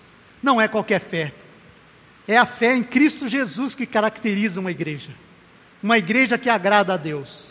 Não 0.45 0.61
é 0.61 0.67
qualquer 0.67 1.01
fé, 1.01 1.33
é 2.27 2.37
a 2.37 2.45
fé 2.45 2.75
em 2.75 2.83
Cristo 2.83 3.27
Jesus 3.27 3.73
que 3.73 3.85
caracteriza 3.85 4.59
uma 4.59 4.69
igreja, 4.69 5.09
uma 5.81 5.97
igreja 5.97 6.37
que 6.37 6.49
agrada 6.49 6.93
a 6.93 6.97
Deus. 6.97 7.49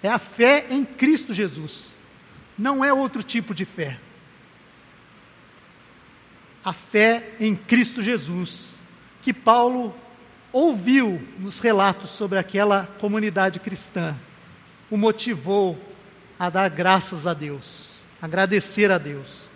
É 0.00 0.08
a 0.08 0.18
fé 0.18 0.66
em 0.70 0.84
Cristo 0.84 1.34
Jesus, 1.34 1.94
não 2.56 2.84
é 2.84 2.92
outro 2.92 3.22
tipo 3.22 3.52
de 3.52 3.64
fé 3.64 3.98
a 6.64 6.72
fé 6.72 7.30
em 7.40 7.56
Cristo 7.56 8.02
Jesus, 8.02 8.80
que 9.20 9.32
Paulo 9.32 9.94
ouviu 10.52 11.20
nos 11.38 11.58
relatos 11.58 12.10
sobre 12.10 12.38
aquela 12.38 12.86
comunidade 13.00 13.58
cristã, 13.58 14.16
o 14.90 14.96
motivou 14.96 15.78
a 16.38 16.50
dar 16.50 16.68
graças 16.68 17.26
a 17.26 17.34
Deus, 17.34 18.02
agradecer 18.20 18.90
a 18.90 18.98
Deus. 18.98 19.50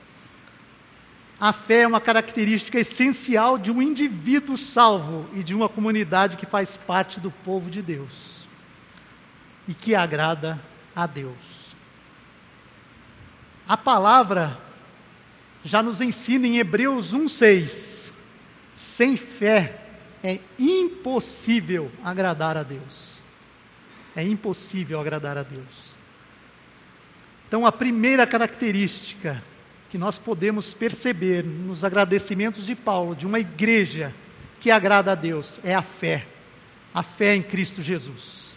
A 1.39 1.53
fé 1.53 1.83
é 1.83 1.87
uma 1.87 2.01
característica 2.01 2.79
essencial 2.81 3.59
de 3.59 3.71
um 3.71 3.83
indivíduo 3.83 4.57
salvo 4.57 5.29
e 5.35 5.43
de 5.43 5.55
uma 5.55 5.69
comunidade 5.69 6.37
que 6.37 6.47
faz 6.47 6.77
parte 6.79 7.21
do 7.21 7.31
povo 7.31 7.71
de 7.71 7.83
Deus 7.83 8.47
e 9.69 9.75
que 9.75 9.95
agrada 9.95 10.59
a 10.95 11.07
Deus. 11.07 11.75
A 13.69 13.77
palavra 13.77 14.59
já 15.63 15.83
nos 15.83 16.01
ensina 16.01 16.47
em 16.47 16.59
Hebreus 16.59 17.13
1,6: 17.13 18.13
sem 18.75 19.17
fé 19.17 19.81
é 20.25 20.41
impossível 20.59 21.93
agradar 22.03 22.57
a 22.57 22.63
Deus. 22.63 23.17
É 24.15 24.23
impossível 24.23 24.99
agradar 24.99 25.37
a 25.37 25.43
Deus. 25.43 25.95
Então, 27.47 27.67
a 27.67 27.71
primeira 27.71 28.27
característica 28.27 29.43
que 29.91 29.99
nós 29.99 30.19
podemos 30.19 30.75
perceber 30.75 31.45
nos 31.45 31.85
agradecimentos 31.85 32.65
de 32.67 32.75
Paulo, 32.75 33.15
de 33.15 33.27
uma 33.27 33.39
igreja 33.39 34.15
que 34.61 34.71
agrada 34.71 35.13
a 35.13 35.15
Deus, 35.15 35.61
é 35.63 35.75
a 35.75 35.83
fé. 35.83 36.27
A 36.93 37.03
fé 37.03 37.35
em 37.35 37.43
Cristo 37.43 37.83
Jesus. 37.83 38.57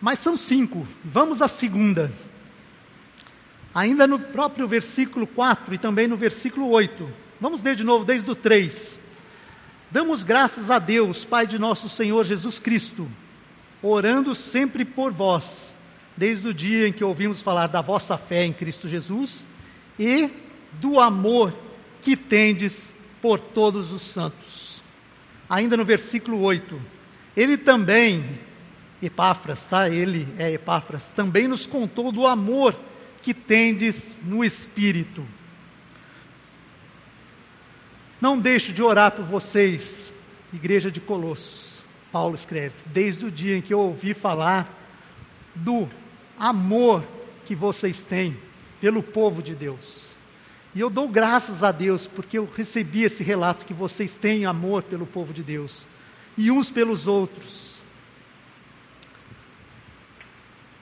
Mas 0.00 0.18
são 0.18 0.36
cinco. 0.36 0.86
Vamos 1.04 1.40
à 1.40 1.48
segunda. 1.48 2.12
Ainda 3.74 4.06
no 4.06 4.18
próprio 4.18 4.66
versículo 4.66 5.26
4 5.26 5.74
e 5.74 5.78
também 5.78 6.06
no 6.06 6.16
versículo 6.16 6.70
8. 6.70 7.08
Vamos 7.40 7.62
ler 7.62 7.76
de 7.76 7.84
novo 7.84 8.04
desde 8.04 8.30
o 8.30 8.34
3. 8.34 8.98
Damos 9.90 10.22
graças 10.22 10.70
a 10.70 10.78
Deus, 10.78 11.24
Pai 11.24 11.46
de 11.46 11.58
nosso 11.58 11.88
Senhor 11.88 12.24
Jesus 12.24 12.58
Cristo, 12.58 13.08
orando 13.80 14.34
sempre 14.34 14.84
por 14.84 15.12
vós, 15.12 15.72
desde 16.16 16.48
o 16.48 16.54
dia 16.54 16.88
em 16.88 16.92
que 16.92 17.04
ouvimos 17.04 17.42
falar 17.42 17.66
da 17.66 17.80
vossa 17.80 18.16
fé 18.16 18.44
em 18.44 18.52
Cristo 18.52 18.88
Jesus 18.88 19.44
e 19.98 20.30
do 20.72 20.98
amor 20.98 21.54
que 22.02 22.16
tendes 22.16 22.94
por 23.20 23.40
todos 23.40 23.92
os 23.92 24.02
santos. 24.02 24.82
Ainda 25.48 25.76
no 25.76 25.84
versículo 25.84 26.40
8. 26.40 26.80
Ele 27.36 27.56
também, 27.56 28.24
Epáfras, 29.02 29.66
tá? 29.66 29.88
Ele 29.88 30.26
é 30.38 30.52
Epáfras, 30.52 31.10
também 31.10 31.46
nos 31.46 31.66
contou 31.66 32.10
do 32.10 32.26
amor 32.26 32.78
que 33.22 33.34
tendes 33.34 34.18
no 34.22 34.44
Espírito. 34.44 35.26
Não 38.20 38.38
deixe 38.38 38.72
de 38.72 38.82
orar 38.82 39.12
por 39.12 39.24
vocês, 39.24 40.10
igreja 40.52 40.90
de 40.90 41.00
Colossos. 41.00 41.82
Paulo 42.10 42.34
escreve: 42.34 42.74
desde 42.86 43.26
o 43.26 43.30
dia 43.30 43.56
em 43.56 43.60
que 43.60 43.74
eu 43.74 43.80
ouvi 43.80 44.14
falar 44.14 44.72
do 45.54 45.88
amor 46.38 47.06
que 47.44 47.54
vocês 47.54 48.00
têm 48.00 48.36
pelo 48.80 49.02
povo 49.02 49.42
de 49.42 49.54
Deus. 49.54 50.10
E 50.74 50.80
eu 50.80 50.90
dou 50.90 51.08
graças 51.08 51.62
a 51.62 51.72
Deus 51.72 52.06
porque 52.06 52.36
eu 52.36 52.48
recebi 52.54 53.02
esse 53.02 53.22
relato 53.22 53.64
que 53.64 53.72
vocês 53.72 54.12
têm 54.12 54.44
amor 54.44 54.82
pelo 54.82 55.06
povo 55.06 55.32
de 55.32 55.42
Deus 55.42 55.86
e 56.36 56.50
uns 56.50 56.70
pelos 56.70 57.06
outros. 57.06 57.76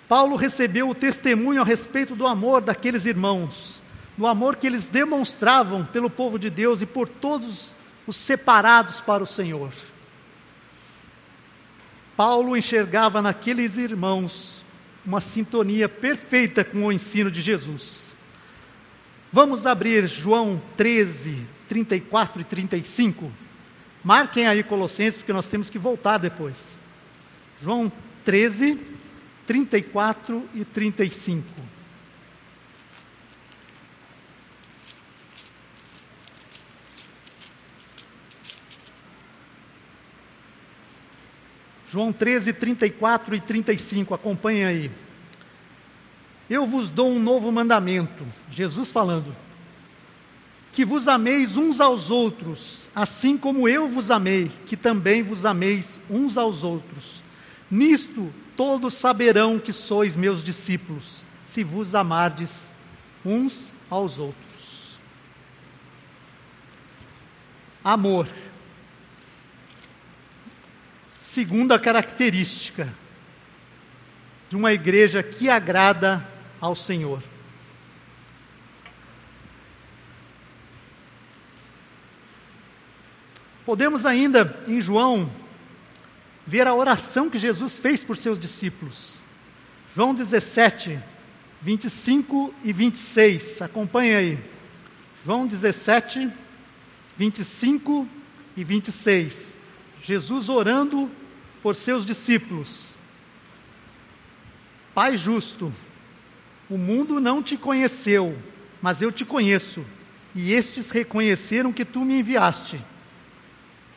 Paulo 0.08 0.36
recebeu 0.36 0.90
o 0.90 0.94
testemunho 0.94 1.62
a 1.62 1.64
respeito 1.64 2.16
do 2.16 2.26
amor 2.26 2.60
daqueles 2.60 3.06
irmãos, 3.06 3.80
do 4.18 4.26
amor 4.26 4.56
que 4.56 4.66
eles 4.66 4.86
demonstravam 4.86 5.84
pelo 5.84 6.10
povo 6.10 6.38
de 6.38 6.50
Deus 6.50 6.82
e 6.82 6.86
por 6.86 7.08
todos 7.08 7.74
os 8.06 8.16
separados 8.16 9.00
para 9.00 9.22
o 9.22 9.26
Senhor. 9.26 9.72
Paulo 12.16 12.56
enxergava 12.56 13.22
naqueles 13.22 13.76
irmãos 13.76 14.63
uma 15.04 15.20
sintonia 15.20 15.88
perfeita 15.88 16.64
com 16.64 16.84
o 16.84 16.92
ensino 16.92 17.30
de 17.30 17.40
Jesus. 17.40 18.14
Vamos 19.32 19.66
abrir 19.66 20.06
João 20.06 20.62
13, 20.76 21.46
34 21.68 22.40
e 22.40 22.44
35. 22.44 23.32
Marquem 24.02 24.46
aí 24.46 24.62
Colossenses, 24.62 25.18
porque 25.18 25.32
nós 25.32 25.48
temos 25.48 25.68
que 25.68 25.78
voltar 25.78 26.18
depois. 26.18 26.76
João 27.60 27.90
13, 28.24 28.78
34 29.46 30.48
e 30.54 30.64
35. 30.64 31.44
João 41.94 42.12
13, 42.12 42.52
34 42.54 43.36
e 43.36 43.40
35, 43.40 44.14
acompanhem 44.14 44.64
aí. 44.64 44.90
Eu 46.50 46.66
vos 46.66 46.90
dou 46.90 47.08
um 47.08 47.20
novo 47.20 47.52
mandamento, 47.52 48.26
Jesus 48.50 48.90
falando. 48.90 49.32
que 50.72 50.84
vos 50.84 51.06
ameis 51.06 51.56
uns 51.56 51.80
aos 51.80 52.10
outros, 52.10 52.88
assim 52.96 53.38
como 53.38 53.68
eu 53.68 53.88
vos 53.88 54.10
amei, 54.10 54.50
que 54.66 54.76
também 54.76 55.22
vos 55.22 55.44
ameis 55.44 56.00
uns 56.10 56.36
aos 56.36 56.64
outros. 56.64 57.22
Nisto 57.70 58.34
todos 58.56 58.94
saberão 58.94 59.60
que 59.60 59.72
sois 59.72 60.16
meus 60.16 60.42
discípulos, 60.42 61.22
se 61.46 61.62
vos 61.62 61.94
amardes 61.94 62.68
uns 63.24 63.68
aos 63.88 64.18
outros. 64.18 64.98
Amor. 67.84 68.26
Segunda 71.34 71.80
característica 71.80 72.94
de 74.48 74.54
uma 74.54 74.72
igreja 74.72 75.20
que 75.20 75.50
agrada 75.50 76.24
ao 76.60 76.76
Senhor. 76.76 77.20
Podemos 83.66 84.06
ainda, 84.06 84.62
em 84.68 84.80
João, 84.80 85.28
ver 86.46 86.68
a 86.68 86.74
oração 86.74 87.28
que 87.28 87.36
Jesus 87.36 87.78
fez 87.78 88.04
por 88.04 88.16
seus 88.16 88.38
discípulos. 88.38 89.18
João 89.92 90.14
17, 90.14 91.00
25 91.60 92.54
e 92.62 92.72
26. 92.72 93.60
Acompanhe 93.60 94.14
aí. 94.14 94.38
João 95.24 95.48
17, 95.48 96.30
25 97.16 98.08
e 98.56 98.62
26. 98.62 99.58
Jesus 100.04 100.48
orando 100.48 101.10
por 101.64 101.74
seus 101.74 102.04
discípulos. 102.04 102.94
Pai 104.94 105.16
justo, 105.16 105.72
o 106.68 106.76
mundo 106.76 107.18
não 107.18 107.42
te 107.42 107.56
conheceu, 107.56 108.36
mas 108.82 109.00
eu 109.00 109.10
te 109.10 109.24
conheço, 109.24 109.82
e 110.34 110.52
estes 110.52 110.90
reconheceram 110.90 111.72
que 111.72 111.86
tu 111.86 112.04
me 112.04 112.20
enviaste 112.20 112.78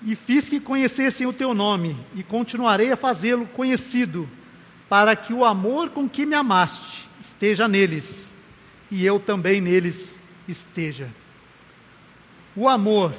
e 0.02 0.16
fiz 0.16 0.48
que 0.48 0.62
conhecessem 0.62 1.28
o 1.28 1.34
teu 1.34 1.54
nome, 1.54 1.98
e 2.16 2.24
continuarei 2.24 2.92
a 2.92 2.96
fazê-lo 2.96 3.46
conhecido, 3.48 4.30
para 4.88 5.14
que 5.16 5.34
o 5.34 5.44
amor 5.44 5.90
com 5.90 6.08
que 6.08 6.26
me 6.26 6.36
amaste 6.36 7.10
esteja 7.20 7.68
neles, 7.68 8.32
e 8.90 9.06
eu 9.06 9.20
também 9.20 9.60
neles 9.60 10.22
esteja. 10.48 11.10
O 12.56 12.70
amor 12.70 13.14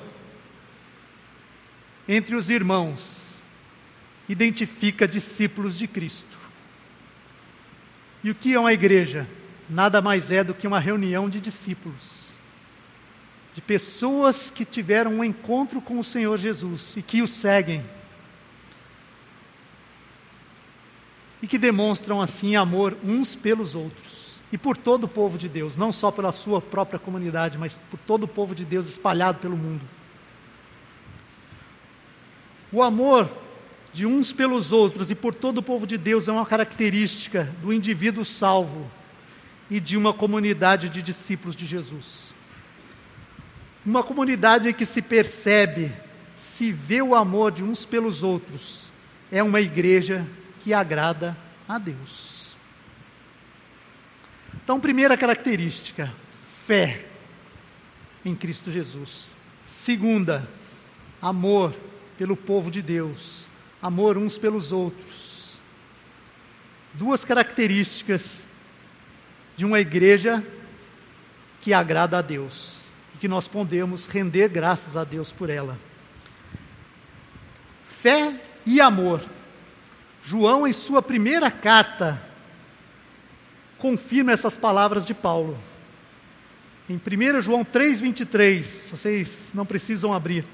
entre 2.08 2.34
os 2.34 2.48
irmãos 2.48 3.17
identifica 4.28 5.08
discípulos 5.08 5.76
de 5.76 5.86
Cristo. 5.86 6.38
E 8.22 8.30
o 8.30 8.34
que 8.34 8.54
é 8.54 8.60
uma 8.60 8.72
igreja? 8.72 9.26
Nada 9.68 10.02
mais 10.02 10.30
é 10.30 10.42
do 10.42 10.54
que 10.54 10.66
uma 10.66 10.80
reunião 10.80 11.28
de 11.28 11.40
discípulos 11.40 12.18
de 13.58 13.62
pessoas 13.62 14.50
que 14.50 14.64
tiveram 14.64 15.14
um 15.14 15.24
encontro 15.24 15.80
com 15.80 15.98
o 15.98 16.04
Senhor 16.04 16.38
Jesus 16.38 16.96
e 16.96 17.02
que 17.02 17.22
o 17.22 17.26
seguem. 17.26 17.84
E 21.42 21.46
que 21.48 21.58
demonstram 21.58 22.22
assim 22.22 22.54
amor 22.54 22.96
uns 23.02 23.34
pelos 23.34 23.74
outros. 23.74 24.40
E 24.52 24.56
por 24.56 24.76
todo 24.76 25.04
o 25.04 25.08
povo 25.08 25.36
de 25.36 25.48
Deus, 25.48 25.76
não 25.76 25.90
só 25.90 26.12
pela 26.12 26.30
sua 26.30 26.62
própria 26.62 27.00
comunidade, 27.00 27.58
mas 27.58 27.80
por 27.90 27.98
todo 27.98 28.22
o 28.22 28.28
povo 28.28 28.54
de 28.54 28.64
Deus 28.64 28.88
espalhado 28.88 29.40
pelo 29.40 29.56
mundo. 29.56 29.84
O 32.70 32.80
amor 32.80 33.28
de 33.92 34.06
uns 34.06 34.32
pelos 34.32 34.72
outros 34.72 35.10
e 35.10 35.14
por 35.14 35.34
todo 35.34 35.58
o 35.58 35.62
povo 35.62 35.86
de 35.86 35.96
Deus 35.96 36.28
é 36.28 36.32
uma 36.32 36.46
característica 36.46 37.44
do 37.62 37.72
indivíduo 37.72 38.24
salvo 38.24 38.90
e 39.70 39.80
de 39.80 39.96
uma 39.96 40.12
comunidade 40.12 40.88
de 40.88 41.02
discípulos 41.02 41.56
de 41.56 41.66
Jesus. 41.66 42.28
Uma 43.84 44.02
comunidade 44.02 44.72
que 44.72 44.84
se 44.84 45.00
percebe, 45.00 45.92
se 46.34 46.70
vê 46.70 47.00
o 47.00 47.14
amor 47.14 47.52
de 47.52 47.62
uns 47.62 47.86
pelos 47.86 48.22
outros, 48.22 48.90
é 49.30 49.42
uma 49.42 49.60
igreja 49.60 50.26
que 50.62 50.74
agrada 50.74 51.36
a 51.68 51.78
Deus. 51.78 52.56
Então, 54.62 54.78
primeira 54.78 55.16
característica, 55.16 56.12
fé 56.66 57.06
em 58.24 58.34
Cristo 58.34 58.70
Jesus. 58.70 59.32
Segunda, 59.64 60.48
amor 61.20 61.74
pelo 62.18 62.36
povo 62.36 62.70
de 62.70 62.82
Deus, 62.82 63.47
amor 63.80 64.18
uns 64.18 64.36
pelos 64.36 64.72
outros. 64.72 65.58
Duas 66.94 67.24
características 67.24 68.44
de 69.56 69.64
uma 69.64 69.80
igreja 69.80 70.44
que 71.60 71.72
agrada 71.72 72.18
a 72.18 72.22
Deus 72.22 72.86
e 73.14 73.18
que 73.18 73.28
nós 73.28 73.46
podemos 73.46 74.06
render 74.06 74.48
graças 74.48 74.96
a 74.96 75.04
Deus 75.04 75.32
por 75.32 75.50
ela. 75.50 75.78
Fé 78.00 78.34
e 78.64 78.80
amor. 78.80 79.24
João, 80.24 80.66
em 80.66 80.72
sua 80.72 81.00
primeira 81.00 81.50
carta, 81.50 82.20
confirma 83.78 84.32
essas 84.32 84.56
palavras 84.56 85.04
de 85.04 85.14
Paulo. 85.14 85.58
Em 86.88 86.96
1 86.96 87.40
João 87.40 87.64
3,23, 87.64 88.82
vocês 88.90 89.50
não 89.54 89.66
precisam 89.66 90.12
abrir. 90.12 90.44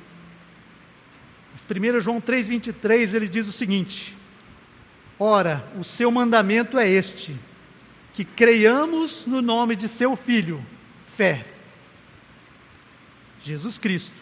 Mas 1.55 1.65
1 1.65 2.01
João 2.01 2.21
3,23 2.21 3.15
ele 3.15 3.29
diz 3.29 3.47
o 3.47 3.53
seguinte: 3.53 4.17
Ora, 5.19 5.65
o 5.79 5.85
seu 5.85 6.11
mandamento 6.11 6.77
é 6.77 6.89
este, 6.89 7.37
que 8.13 8.25
creiamos 8.25 9.25
no 9.25 9.41
nome 9.41 9.77
de 9.77 9.87
seu 9.87 10.17
Filho, 10.17 10.61
fé 11.17 11.47
Jesus 13.45 13.79
Cristo, 13.79 14.17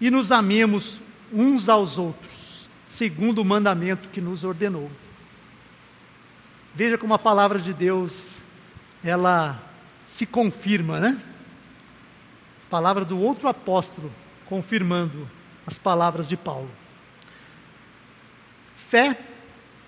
e 0.00 0.10
nos 0.10 0.32
amemos 0.32 1.00
uns 1.30 1.68
aos 1.68 1.98
outros, 1.98 2.68
segundo 2.86 3.42
o 3.42 3.44
mandamento 3.44 4.08
que 4.08 4.20
nos 4.20 4.42
ordenou. 4.42 4.90
Veja 6.74 6.96
como 6.96 7.12
a 7.12 7.18
palavra 7.18 7.58
de 7.58 7.74
Deus, 7.74 8.38
ela 9.04 9.60
se 10.04 10.24
confirma, 10.24 11.00
né? 11.00 11.20
Palavra 12.70 13.04
do 13.04 13.18
outro 13.18 13.48
apóstolo, 13.48 14.10
confirmando 14.46 15.28
as 15.70 15.78
palavras 15.78 16.26
de 16.26 16.36
Paulo. 16.36 16.68
Fé 18.74 19.16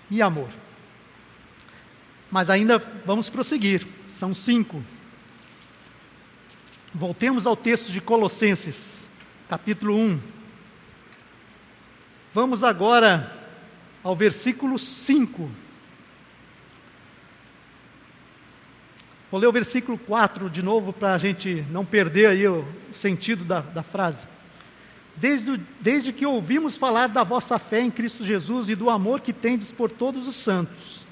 e 0.09 0.21
amor. 0.21 0.47
Mas 2.31 2.49
ainda 2.49 2.79
vamos 3.05 3.29
prosseguir, 3.29 3.85
são 4.07 4.33
cinco. 4.33 4.81
Voltemos 6.95 7.45
ao 7.45 7.57
texto 7.57 7.91
de 7.91 7.99
Colossenses, 7.99 9.09
capítulo 9.49 9.97
1. 9.97 10.21
Vamos 12.33 12.63
agora 12.63 13.37
ao 14.01 14.15
versículo 14.15 14.79
5. 14.79 15.51
Vou 19.29 19.39
ler 19.41 19.47
o 19.47 19.51
versículo 19.51 19.97
4 19.97 20.49
de 20.49 20.61
novo 20.63 20.93
para 20.93 21.13
a 21.13 21.17
gente 21.17 21.65
não 21.69 21.83
perder 21.83 22.27
aí 22.27 22.47
o 22.47 22.65
sentido 22.93 23.43
da, 23.43 23.59
da 23.59 23.83
frase. 23.83 24.32
Desde, 25.15 25.57
desde 25.79 26.11
que 26.11 26.25
ouvimos 26.25 26.75
falar 26.75 27.07
da 27.07 27.23
vossa 27.23 27.59
fé 27.59 27.81
em 27.81 27.91
Cristo 27.91 28.25
Jesus 28.25 28.67
e 28.67 28.75
do 28.75 28.89
amor 28.89 29.21
que 29.21 29.31
tendes 29.31 29.71
por 29.71 29.91
todos 29.91 30.27
os 30.27 30.35
santos, 30.35 31.05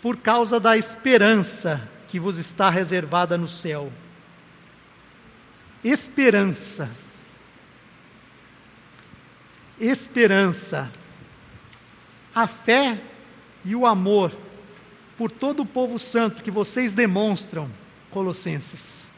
por 0.00 0.16
causa 0.16 0.58
da 0.58 0.76
esperança 0.76 1.88
que 2.08 2.18
vos 2.18 2.38
está 2.38 2.70
reservada 2.70 3.36
no 3.36 3.46
céu 3.48 3.92
esperança. 5.88 6.90
Esperança. 9.78 10.90
A 12.34 12.46
fé 12.46 13.00
e 13.64 13.74
o 13.74 13.86
amor 13.86 14.32
por 15.16 15.30
todo 15.30 15.60
o 15.60 15.66
povo 15.66 15.98
santo 15.98 16.42
que 16.42 16.50
vocês 16.50 16.92
demonstram, 16.92 17.70
Colossenses, 18.10 19.10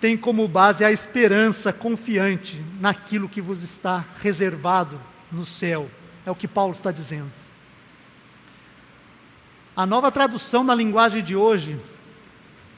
tem 0.00 0.16
como 0.16 0.48
base 0.48 0.84
a 0.84 0.90
esperança 0.90 1.72
confiante 1.72 2.60
naquilo 2.80 3.28
que 3.28 3.40
vos 3.40 3.62
está 3.62 4.04
reservado 4.22 4.98
no 5.30 5.44
céu. 5.44 5.90
É 6.24 6.30
o 6.30 6.34
que 6.34 6.48
Paulo 6.48 6.72
está 6.72 6.90
dizendo. 6.90 7.30
A 9.76 9.84
nova 9.84 10.10
tradução 10.10 10.64
na 10.64 10.74
linguagem 10.74 11.22
de 11.22 11.36
hoje 11.36 11.78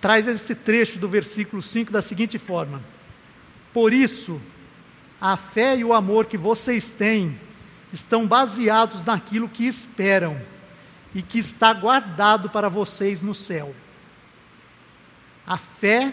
traz 0.00 0.26
esse 0.26 0.54
trecho 0.54 0.98
do 0.98 1.08
versículo 1.08 1.62
5 1.62 1.92
da 1.92 2.02
seguinte 2.02 2.38
forma: 2.38 2.82
Por 3.72 3.92
isso, 3.92 4.40
a 5.20 5.36
fé 5.36 5.76
e 5.76 5.84
o 5.84 5.94
amor 5.94 6.26
que 6.26 6.36
vocês 6.36 6.88
têm 6.90 7.38
estão 7.92 8.26
baseados 8.26 9.04
naquilo 9.04 9.48
que 9.48 9.64
esperam 9.64 10.40
e 11.14 11.22
que 11.22 11.38
está 11.38 11.72
guardado 11.72 12.50
para 12.50 12.68
vocês 12.68 13.22
no 13.22 13.34
céu. 13.34 13.74
A 15.46 15.56
fé 15.56 16.12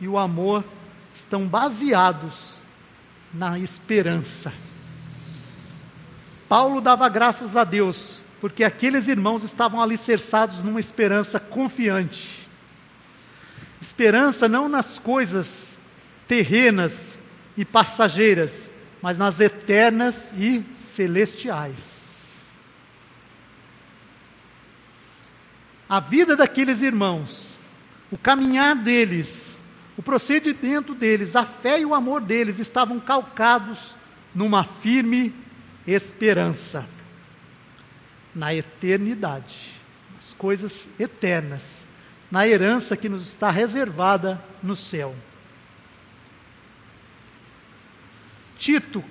e 0.00 0.08
o 0.08 0.18
amor 0.18 0.64
estão 1.12 1.46
baseados 1.46 2.62
na 3.32 3.58
esperança. 3.58 4.52
Paulo 6.48 6.80
dava 6.80 7.08
graças 7.08 7.56
a 7.56 7.64
Deus, 7.64 8.20
porque 8.40 8.64
aqueles 8.64 9.08
irmãos 9.08 9.42
estavam 9.42 9.82
alicerçados 9.82 10.62
numa 10.62 10.80
esperança 10.80 11.40
confiante 11.40 12.44
Esperança 13.84 14.48
não 14.48 14.66
nas 14.66 14.98
coisas 14.98 15.76
terrenas 16.26 17.18
e 17.54 17.66
passageiras, 17.66 18.72
mas 19.02 19.18
nas 19.18 19.40
eternas 19.40 20.32
e 20.38 20.64
celestiais. 20.74 22.22
A 25.86 26.00
vida 26.00 26.34
daqueles 26.34 26.80
irmãos, 26.80 27.58
o 28.10 28.16
caminhar 28.16 28.74
deles, 28.74 29.53
o 29.96 30.02
procedimento 30.02 30.94
deles, 30.94 31.36
a 31.36 31.44
fé 31.44 31.80
e 31.80 31.86
o 31.86 31.94
amor 31.94 32.20
deles 32.20 32.58
estavam 32.58 32.98
calcados 32.98 33.94
numa 34.34 34.64
firme 34.64 35.32
esperança 35.86 36.86
na 38.34 38.52
eternidade, 38.52 39.72
nas 40.14 40.34
coisas 40.34 40.88
eternas, 40.98 41.86
na 42.30 42.48
herança 42.48 42.96
que 42.96 43.08
nos 43.08 43.28
está 43.28 43.50
reservada 43.50 44.42
no 44.60 44.74
céu. 44.74 45.14
Tito, 48.58 49.04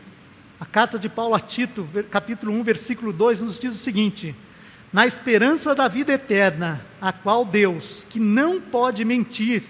a 0.59 0.65
carta 0.65 0.99
de 0.99 1.07
Paulo 1.07 1.35
a 1.35 1.39
Tito, 1.39 1.87
capítulo 2.11 2.51
1, 2.53 2.63
versículo 2.63 3.13
2, 3.13 3.41
nos 3.41 3.59
diz 3.59 3.73
o 3.73 3.77
seguinte: 3.77 4.35
Na 4.91 5.05
esperança 5.05 5.73
da 5.73 5.87
vida 5.87 6.11
eterna, 6.11 6.85
a 6.99 7.13
qual 7.13 7.45
Deus, 7.45 8.05
que 8.09 8.19
não 8.19 8.59
pode 8.59 9.05
mentir, 9.05 9.63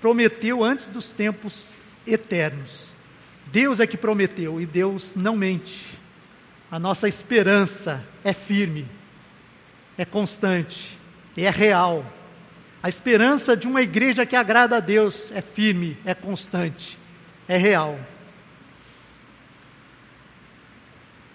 prometeu 0.00 0.64
antes 0.64 0.86
dos 0.86 1.10
tempos 1.10 1.70
eternos. 2.06 2.90
Deus 3.46 3.80
é 3.80 3.86
que 3.86 3.96
prometeu 3.96 4.60
e 4.60 4.66
Deus 4.66 5.14
não 5.14 5.36
mente. 5.36 5.98
A 6.70 6.78
nossa 6.78 7.08
esperança 7.08 8.06
é 8.22 8.32
firme, 8.32 8.86
é 9.98 10.04
constante, 10.04 10.98
é 11.36 11.50
real. 11.50 12.04
A 12.82 12.88
esperança 12.88 13.56
de 13.56 13.66
uma 13.66 13.82
igreja 13.82 14.24
que 14.24 14.36
agrada 14.36 14.76
a 14.76 14.80
Deus 14.80 15.30
é 15.32 15.40
firme, 15.40 15.98
é 16.04 16.14
constante, 16.14 16.98
é 17.48 17.56
real. 17.56 17.98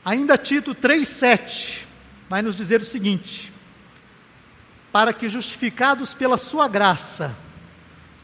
Ainda 0.04 0.38
Tito 0.38 0.74
3,7 0.74 1.80
vai 2.30 2.42
nos 2.42 2.56
dizer 2.56 2.80
o 2.82 2.86
seguinte: 2.86 3.52
para 4.92 5.12
que, 5.12 5.28
justificados 5.28 6.14
pela 6.14 6.38
Sua 6.38 6.68
graça, 6.68 7.36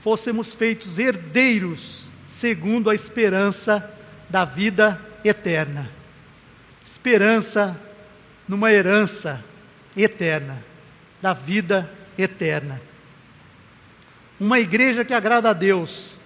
fôssemos 0.01 0.53
feitos 0.53 0.99
herdeiros 0.99 2.09
segundo 2.25 2.89
a 2.89 2.95
esperança 2.95 3.89
da 4.29 4.43
vida 4.43 4.99
eterna. 5.23 5.89
Esperança 6.83 7.79
numa 8.47 8.71
herança 8.71 9.43
eterna, 9.95 10.63
da 11.21 11.33
vida 11.33 11.89
eterna. 12.17 12.81
Uma 14.39 14.59
igreja 14.59 15.05
que 15.05 15.13
agrada 15.13 15.51
a 15.51 15.53
Deus 15.53 16.17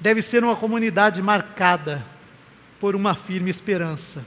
deve 0.00 0.22
ser 0.22 0.44
uma 0.44 0.56
comunidade 0.56 1.20
marcada 1.20 2.04
por 2.78 2.94
uma 2.94 3.14
firme 3.14 3.50
esperança 3.50 4.24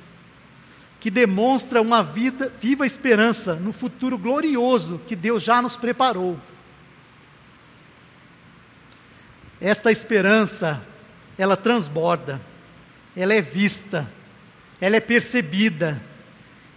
que 0.99 1.11
demonstra 1.11 1.81
uma 1.81 2.01
vida, 2.01 2.49
viva 2.61 2.85
esperança 2.85 3.55
no 3.55 3.73
futuro 3.73 4.17
glorioso 4.17 5.01
que 5.05 5.17
Deus 5.17 5.43
já 5.43 5.61
nos 5.61 5.75
preparou. 5.75 6.39
Esta 9.63 9.89
esperança, 9.93 10.85
ela 11.37 11.55
transborda, 11.55 12.41
ela 13.15 13.33
é 13.33 13.41
vista, 13.41 14.05
ela 14.81 14.97
é 14.97 14.99
percebida 14.99 16.03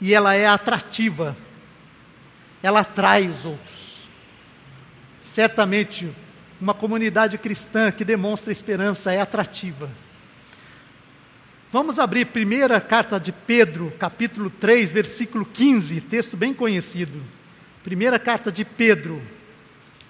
e 0.01 0.15
ela 0.15 0.37
é 0.37 0.47
atrativa. 0.47 1.37
Ela 2.63 2.83
atrai 2.83 3.27
os 3.29 3.45
outros. 3.45 4.07
Certamente, 5.21 6.15
uma 6.61 6.73
comunidade 6.73 7.37
cristã 7.39 7.91
que 7.91 8.05
demonstra 8.05 8.53
esperança 8.53 9.13
é 9.13 9.21
atrativa. 9.21 9.91
Vamos 11.73 11.99
abrir 11.99 12.27
primeira 12.27 12.81
carta 12.81 13.19
de 13.19 13.33
Pedro, 13.33 13.93
capítulo 13.99 14.49
3, 14.49 14.93
versículo 14.93 15.45
15, 15.45 16.03
texto 16.03 16.37
bem 16.37 16.55
conhecido. 16.55 17.21
Primeira 17.83 18.17
carta 18.17 18.53
de 18.53 18.65
Pedro, 18.65 19.21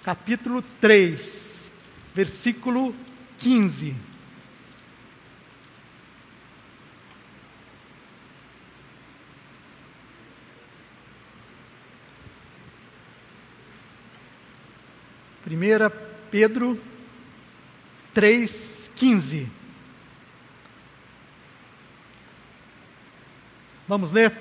capítulo 0.03 0.61
3, 0.79 1.56
versículo 2.17 2.95
15. 3.37 3.95
Primeira 15.43 15.91
Pedro 15.91 16.81
3, 18.15 18.89
15. 18.95 19.47
Vamos 23.87 24.11
ler? 24.11 24.35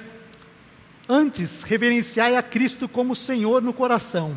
Antes, 1.06 1.62
reverenciai 1.62 2.36
a 2.36 2.42
Cristo 2.42 2.88
como 2.88 3.14
Senhor 3.14 3.60
no 3.60 3.74
coração. 3.74 4.34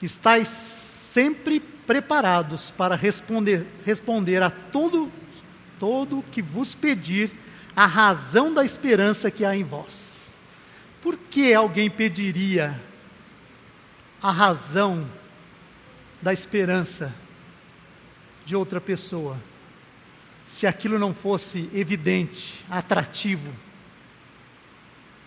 Estais 0.00 0.48
sempre 0.48 1.60
preparados 1.90 2.70
para 2.70 2.94
responder, 2.94 3.66
responder 3.84 4.44
a 4.44 4.48
todo 4.48 5.10
todo 5.76 6.24
que 6.30 6.40
vos 6.40 6.72
pedir 6.72 7.32
a 7.74 7.84
razão 7.84 8.54
da 8.54 8.64
esperança 8.64 9.28
que 9.28 9.44
há 9.44 9.56
em 9.56 9.64
vós. 9.64 10.28
Por 11.02 11.16
que 11.16 11.52
alguém 11.52 11.90
pediria 11.90 12.80
a 14.22 14.30
razão 14.30 15.04
da 16.22 16.32
esperança 16.32 17.12
de 18.46 18.54
outra 18.54 18.80
pessoa, 18.80 19.36
se 20.44 20.68
aquilo 20.68 20.96
não 20.96 21.12
fosse 21.12 21.68
evidente, 21.74 22.64
atrativo? 22.70 23.52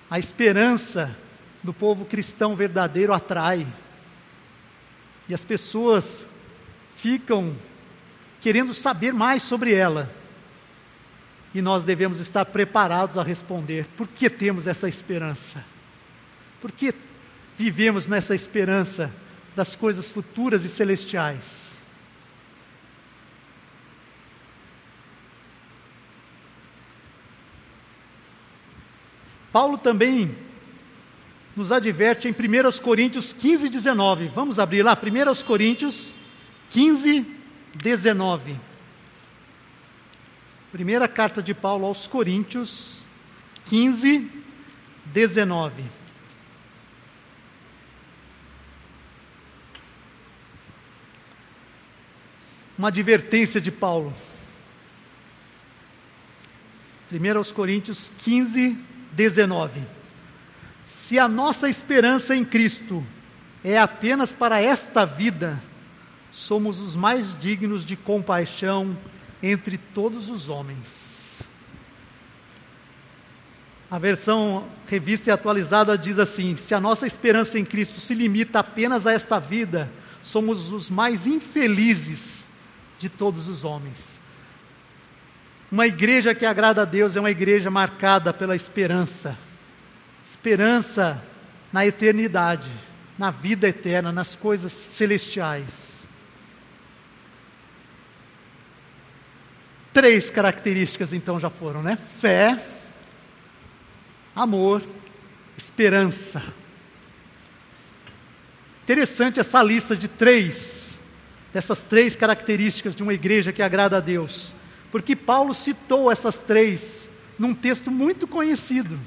A 0.10 0.18
esperança 0.18 1.14
do 1.62 1.74
povo 1.74 2.06
cristão 2.06 2.56
verdadeiro 2.56 3.12
atrai. 3.12 3.68
E 5.28 5.34
as 5.34 5.44
pessoas 5.44 6.26
ficam 7.04 7.54
querendo 8.40 8.74
saber 8.74 9.14
mais 9.14 9.44
sobre 9.44 9.74
ela. 9.74 10.10
E 11.54 11.62
nós 11.62 11.84
devemos 11.84 12.22
estar 12.22 12.46
preparados 12.46 13.18
a 13.18 13.24
responder: 13.24 13.86
por 13.98 14.08
que 14.08 14.30
temos 14.30 14.68
essa 14.68 14.88
esperança? 14.88 15.66
Por 16.62 16.72
que 16.72 16.96
vivemos 17.58 18.08
nessa 18.08 18.34
esperança 18.34 19.14
das 19.54 19.76
coisas 19.76 20.08
futuras 20.08 20.64
e 20.64 20.70
celestiais? 20.70 21.74
Paulo 29.52 29.78
também 29.78 30.36
nos 31.54 31.70
adverte 31.70 32.30
em 32.30 32.32
1 32.32 32.82
Coríntios 32.82 33.34
15, 33.34 33.68
19. 33.70 34.30
Vamos 34.30 34.58
abrir 34.58 34.84
lá, 34.84 34.98
1 34.98 35.44
Coríntios 35.44 36.16
15, 36.74 37.24
19. 37.76 38.60
Primeira 40.72 41.08
carta 41.08 41.42
de 41.42 41.54
Paulo 41.54 41.86
aos 41.86 42.08
Coríntios 42.08 43.04
15, 43.66 44.28
19. 45.06 45.84
Uma 52.76 52.88
advertência 52.88 53.62
de 53.62 53.70
Paulo. 53.72 54.12
1 57.12 57.54
Coríntios 57.54 58.12
15, 58.24 58.76
19. 59.12 59.80
Se 60.88 61.20
a 61.20 61.28
nossa 61.28 61.70
esperança 61.70 62.36
em 62.36 62.44
Cristo 62.44 63.06
é 63.64 63.78
apenas 63.78 64.34
para 64.34 64.60
esta 64.60 65.06
vida, 65.06 65.62
somos 66.34 66.80
os 66.80 66.96
mais 66.96 67.38
dignos 67.40 67.86
de 67.86 67.96
compaixão 67.96 68.98
entre 69.42 69.78
todos 69.78 70.30
os 70.30 70.50
homens. 70.50 71.40
A 73.90 74.00
versão 74.00 74.68
revista 74.88 75.30
e 75.30 75.32
atualizada 75.32 75.96
diz 75.96 76.18
assim: 76.18 76.56
se 76.56 76.74
a 76.74 76.82
nossa 76.82 77.06
esperança 77.08 77.60
em 77.60 77.64
Cristo 77.64 78.00
se 78.02 78.16
limita 78.16 78.60
apenas 78.60 79.06
a 79.06 79.14
esta 79.14 79.40
vida, 79.40 79.90
somos 80.22 80.72
os 80.72 80.90
mais 80.90 81.28
infelizes 81.28 82.48
de 82.98 83.08
todos 83.08 83.48
os 83.48 83.64
homens. 83.64 84.20
Uma 85.72 85.86
igreja 85.86 86.34
que 86.34 86.46
agrada 86.46 86.82
a 86.82 86.86
Deus 86.86 87.16
é 87.16 87.20
uma 87.20 87.32
igreja 87.32 87.70
marcada 87.70 88.34
pela 88.34 88.56
esperança 88.56 89.38
esperança 90.24 91.22
na 91.72 91.86
eternidade, 91.86 92.70
na 93.18 93.30
vida 93.30 93.68
eterna, 93.68 94.12
nas 94.12 94.36
coisas 94.36 94.72
celestiais. 94.72 95.93
Três 99.94 100.30
características 100.30 101.14
então 101.14 101.40
já 101.40 101.52
foram, 101.52 101.84
né? 101.84 101.96
Fé, 102.20 102.60
amor, 104.36 104.82
esperança. 105.56 106.42
Interessante 108.84 109.40
essa 109.40 109.62
lista 109.62 109.96
de 109.96 110.08
três 110.08 111.00
dessas 111.54 111.82
três 111.82 112.16
características 112.16 112.96
de 112.96 113.04
uma 113.04 113.14
igreja 113.14 113.54
que 113.54 113.62
agrada 113.62 113.98
a 113.98 114.00
Deus, 114.00 114.54
porque 114.92 115.16
Paulo 115.16 115.54
citou 115.54 116.12
essas 116.12 116.38
três 116.38 117.08
num 117.38 117.54
texto 117.54 117.92
muito 117.92 118.28
conhecido. 118.28 119.00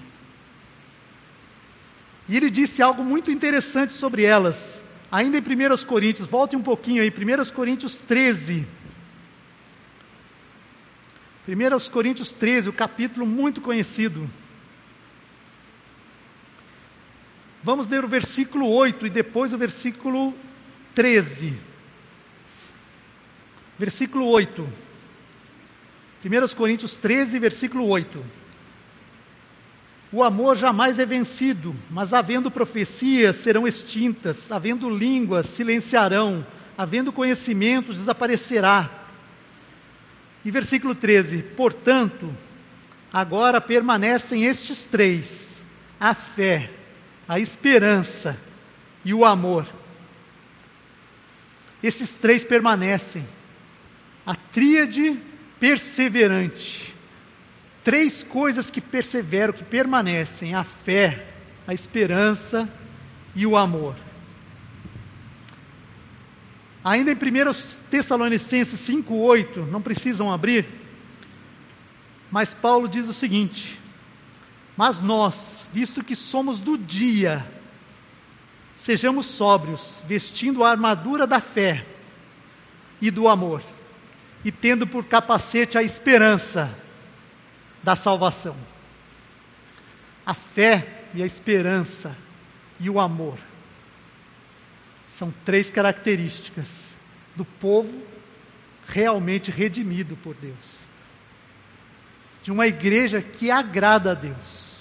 E 2.29 2.37
ele 2.37 2.49
disse 2.49 2.83
algo 2.83 3.05
muito 3.05 3.31
interessante 3.31 3.95
sobre 3.95 4.23
elas, 4.23 4.81
ainda 5.11 5.37
em 5.37 5.41
1 5.41 5.85
Coríntios, 5.85 6.29
volte 6.29 6.55
um 6.55 6.63
pouquinho 6.63 7.03
aí, 7.03 7.11
1 7.11 7.53
Coríntios 7.53 7.97
13. 7.97 8.65
1 11.49 11.91
Coríntios 11.91 12.31
13, 12.31 12.69
o 12.71 12.73
capítulo 12.73 13.25
muito 13.25 13.61
conhecido. 13.61 14.29
Vamos 17.63 17.87
ler 17.87 18.05
o 18.05 18.09
versículo 18.09 18.69
8 18.69 19.07
e 19.07 19.11
depois 19.11 19.53
o 19.53 19.59
versículo 19.59 20.35
13. 20.93 21.57
Versículo 23.79 24.27
8. 24.27 24.69
1 26.25 26.55
Coríntios 26.57 26.97
13, 26.97 27.39
versículo 27.39 27.87
8. 27.87 28.25
O 30.11 30.25
amor 30.25 30.57
jamais 30.57 30.99
é 30.99 31.07
vencido, 31.07 31.77
mas 31.91 32.13
havendo 32.13 32.51
profecias 32.51 33.37
serão 33.37 33.69
extintas, 33.69 34.51
havendo 34.51 34.91
línguas 34.91 35.47
silenciarão, 35.47 36.45
havendo 36.77 37.13
conhecimento 37.13 37.93
desaparecerá. 37.93 39.06
E 40.47 40.51
versículo 40.53 40.95
13: 40.95 41.43
Portanto, 41.43 42.33
agora 43.13 43.61
permanecem 43.61 44.45
estes 44.45 44.85
três: 44.85 45.61
a 45.99 46.15
fé, 46.15 46.71
a 47.27 47.41
esperança 47.41 48.39
e 49.05 49.13
o 49.13 49.25
amor. 49.25 49.67
Esses 51.83 52.13
três 52.13 52.45
permanecem. 52.45 53.27
A 54.25 54.37
tríade 54.37 55.21
perseverante. 55.59 56.95
Três 57.83 58.23
coisas 58.23 58.71
que 58.71 58.81
perseveram, 58.81 59.53
que 59.53 59.65
permanecem: 59.65 60.55
a 60.55 60.63
fé, 60.63 61.27
a 61.67 61.75
esperança 61.75 62.73
e 63.35 63.45
o 63.45 63.57
amor. 63.57 63.97
Ainda 66.87 67.11
em 67.11 67.17
1 67.17 67.19
Tessalonicenses 67.91 68.79
5,8, 68.79 69.67
não 69.69 69.83
precisam 69.83 70.33
abrir, 70.33 70.65
mas 72.31 72.55
Paulo 72.55 72.87
diz 72.87 73.09
o 73.09 73.13
seguinte: 73.13 73.77
Mas 74.77 75.01
nós, 75.01 75.67
visto 75.73 76.05
que 76.05 76.15
somos 76.15 76.61
do 76.61 76.79
dia, 76.79 77.45
sejamos 78.77 79.27
sóbrios, 79.27 80.01
vestindo 80.07 80.63
a 80.63 80.71
armadura 80.71 81.27
da 81.27 81.41
fé 81.41 81.85
e 83.03 83.11
do 83.11 83.27
amor, 83.27 83.65
e 84.45 84.53
tendo 84.53 84.87
por 84.87 85.07
capacete 85.07 85.77
a 85.77 85.83
esperança 85.83 86.73
da 87.83 87.97
salvação. 87.97 88.57
A 90.25 90.35
fé 90.35 91.03
e 91.13 91.21
a 91.21 91.27
esperança 91.27 92.17
e 92.79 92.89
o 92.89 93.01
amor 93.01 93.41
são 95.17 95.33
três 95.47 95.71
características 95.71 96.95
do 97.35 97.43
povo 97.43 98.03
realmente 98.87 99.51
redimido 99.51 100.15
por 100.17 100.35
Deus, 100.35 100.55
de 102.43 102.53
uma 102.53 102.67
igreja 102.67 103.23
que 103.23 103.51
agrada 103.51 104.11
a 104.11 104.15
Deus. 104.15 104.77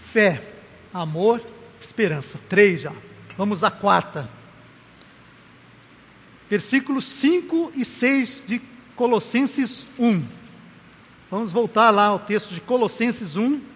Fé, 0.00 0.42
amor, 0.92 1.40
esperança. 1.80 2.40
Três 2.48 2.80
já. 2.80 2.92
Vamos 3.36 3.62
à 3.62 3.70
quarta 3.70 4.28
versículos 6.50 7.04
5 7.04 7.70
e 7.76 7.84
6 7.84 8.44
de 8.48 8.60
Colossenses 8.96 9.86
1. 9.96 10.24
Vamos 11.30 11.52
voltar 11.52 11.90
lá 11.90 12.06
ao 12.06 12.18
texto 12.18 12.52
de 12.52 12.60
Colossenses 12.60 13.36
1, 13.36 13.73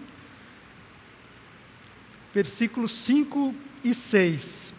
versículos 2.35 2.93
5 2.93 3.55
e 3.85 3.95
6. 3.95 4.75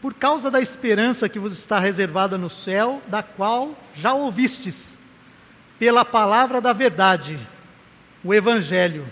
Por 0.00 0.14
causa 0.14 0.50
da 0.50 0.60
esperança 0.60 1.28
que 1.28 1.38
vos 1.38 1.52
está 1.52 1.78
reservada 1.78 2.36
no 2.36 2.50
céu, 2.50 3.02
da 3.08 3.22
qual 3.22 3.78
já 3.94 4.12
ouvistes, 4.12 4.98
pela 5.78 6.04
palavra 6.04 6.60
da 6.60 6.72
verdade, 6.72 7.38
o 8.24 8.34
Evangelho, 8.34 9.06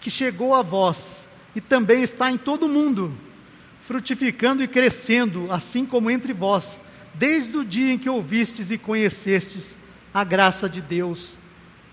que 0.00 0.10
chegou 0.10 0.54
a 0.54 0.62
vós 0.62 1.26
e 1.54 1.60
também 1.60 2.02
está 2.02 2.30
em 2.30 2.38
todo 2.38 2.66
o 2.66 2.68
mundo 2.68 3.16
frutificando 3.82 4.62
e 4.62 4.68
crescendo, 4.68 5.50
assim 5.50 5.84
como 5.84 6.10
entre 6.10 6.32
vós, 6.32 6.80
desde 7.14 7.56
o 7.56 7.64
dia 7.64 7.92
em 7.92 7.98
que 7.98 8.08
ouvistes 8.08 8.70
e 8.70 8.78
conhecestes 8.78 9.76
a 10.14 10.24
graça 10.24 10.68
de 10.68 10.80
Deus 10.80 11.36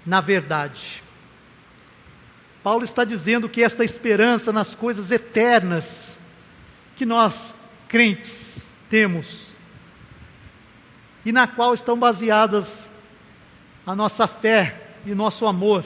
na 0.05 0.21
verdade. 0.21 1.03
Paulo 2.61 2.83
está 2.83 3.03
dizendo 3.03 3.47
que 3.47 3.63
esta 3.63 3.83
esperança 3.83 4.51
nas 4.51 4.75
coisas 4.75 5.11
eternas 5.11 6.17
que 6.95 7.05
nós 7.05 7.55
crentes 7.87 8.67
temos 8.89 9.49
e 11.25 11.31
na 11.31 11.47
qual 11.47 11.73
estão 11.73 11.97
baseadas 11.97 12.89
a 13.85 13.95
nossa 13.95 14.27
fé 14.27 14.81
e 15.05 15.11
o 15.11 15.15
nosso 15.15 15.45
amor, 15.45 15.85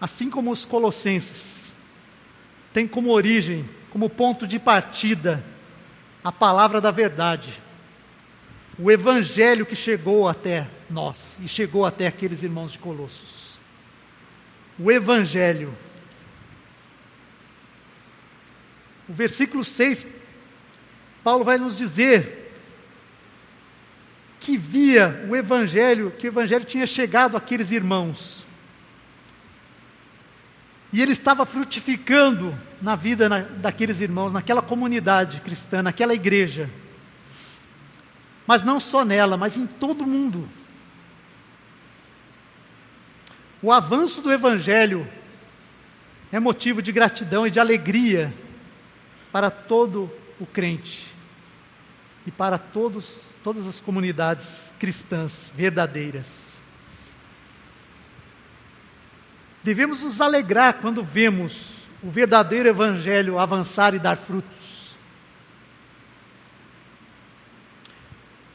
assim 0.00 0.28
como 0.28 0.50
os 0.50 0.66
colossenses, 0.66 1.74
tem 2.72 2.86
como 2.86 3.10
origem 3.10 3.64
como 3.90 4.10
ponto 4.10 4.46
de 4.46 4.58
partida 4.58 5.42
a 6.22 6.32
palavra 6.32 6.80
da 6.80 6.90
verdade, 6.90 7.60
o 8.78 8.90
evangelho 8.90 9.64
que 9.64 9.76
chegou 9.76 10.28
até 10.28 10.68
nós 10.90 11.36
e 11.40 11.48
chegou 11.48 11.86
até 11.86 12.06
aqueles 12.06 12.42
irmãos 12.42 12.72
de 12.72 12.78
Colossos. 12.78 13.45
O 14.78 14.90
evangelho. 14.90 15.74
O 19.08 19.12
versículo 19.12 19.64
6, 19.64 20.06
Paulo 21.22 21.44
vai 21.44 21.58
nos 21.58 21.76
dizer 21.76 22.46
que 24.40 24.56
via 24.56 25.26
o 25.28 25.34
evangelho, 25.34 26.12
que 26.18 26.26
o 26.26 26.30
evangelho 26.30 26.64
tinha 26.64 26.86
chegado 26.86 27.36
àqueles 27.36 27.70
irmãos. 27.70 28.46
E 30.92 31.02
ele 31.02 31.12
estava 31.12 31.44
frutificando 31.44 32.56
na 32.80 32.96
vida 32.96 33.28
na, 33.28 33.40
daqueles 33.40 34.00
irmãos, 34.00 34.32
naquela 34.32 34.62
comunidade 34.62 35.40
cristã, 35.40 35.82
naquela 35.82 36.14
igreja. 36.14 36.70
Mas 38.46 38.62
não 38.62 38.78
só 38.78 39.04
nela, 39.04 39.36
mas 39.36 39.56
em 39.56 39.66
todo 39.66 40.06
mundo. 40.06 40.48
O 43.62 43.72
avanço 43.72 44.20
do 44.20 44.30
Evangelho 44.30 45.08
é 46.30 46.38
motivo 46.38 46.82
de 46.82 46.92
gratidão 46.92 47.46
e 47.46 47.50
de 47.50 47.58
alegria 47.58 48.32
para 49.32 49.50
todo 49.50 50.10
o 50.38 50.44
crente 50.44 51.14
e 52.26 52.30
para 52.30 52.58
todos, 52.58 53.34
todas 53.42 53.66
as 53.66 53.80
comunidades 53.80 54.74
cristãs 54.78 55.50
verdadeiras. 55.54 56.60
Devemos 59.62 60.02
nos 60.02 60.20
alegrar 60.20 60.74
quando 60.74 61.02
vemos 61.02 61.76
o 62.02 62.10
verdadeiro 62.10 62.68
Evangelho 62.68 63.38
avançar 63.38 63.94
e 63.94 63.98
dar 63.98 64.16
frutos. 64.16 64.94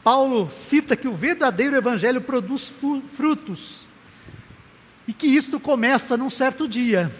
Paulo 0.04 0.50
cita 0.50 0.96
que 0.96 1.08
o 1.08 1.14
verdadeiro 1.14 1.76
Evangelho 1.76 2.20
produz 2.20 2.72
frutos 3.14 3.86
e 5.06 5.12
que 5.12 5.26
isto 5.26 5.58
começa 5.58 6.16
num 6.16 6.30
certo 6.30 6.68
dia, 6.68 7.10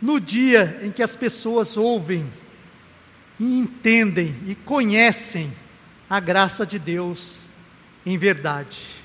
no 0.00 0.20
dia 0.20 0.80
em 0.82 0.90
que 0.90 1.02
as 1.02 1.16
pessoas 1.16 1.76
ouvem 1.76 2.26
e 3.38 3.58
entendem 3.58 4.34
e 4.46 4.54
conhecem 4.54 5.52
a 6.08 6.20
graça 6.20 6.64
de 6.64 6.78
Deus 6.78 7.46
em 8.04 8.16
verdade. 8.16 8.96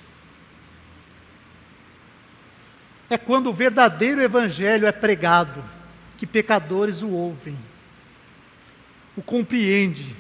é 3.14 3.18
quando 3.18 3.48
o 3.48 3.54
verdadeiro 3.54 4.22
evangelho 4.22 4.88
é 4.88 4.92
pregado, 4.92 5.62
que 6.18 6.26
pecadores 6.26 7.02
o 7.02 7.10
ouvem, 7.10 7.58
o 9.18 9.22
compreendem, 9.22 10.16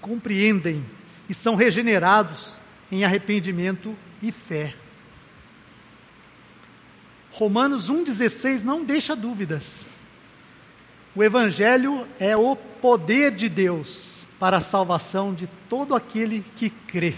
compreendem 0.00 0.84
e 1.28 1.34
são 1.34 1.56
regenerados 1.56 2.60
em 2.92 3.04
arrependimento 3.04 3.96
e 4.22 4.30
fé. 4.30 4.74
Romanos 7.38 7.88
1,16 7.88 8.64
não 8.64 8.82
deixa 8.82 9.14
dúvidas. 9.14 9.86
O 11.14 11.22
Evangelho 11.22 12.04
é 12.18 12.36
o 12.36 12.56
poder 12.56 13.30
de 13.30 13.48
Deus 13.48 14.24
para 14.40 14.56
a 14.56 14.60
salvação 14.60 15.32
de 15.32 15.48
todo 15.68 15.94
aquele 15.94 16.44
que 16.56 16.68
crê. 16.68 17.14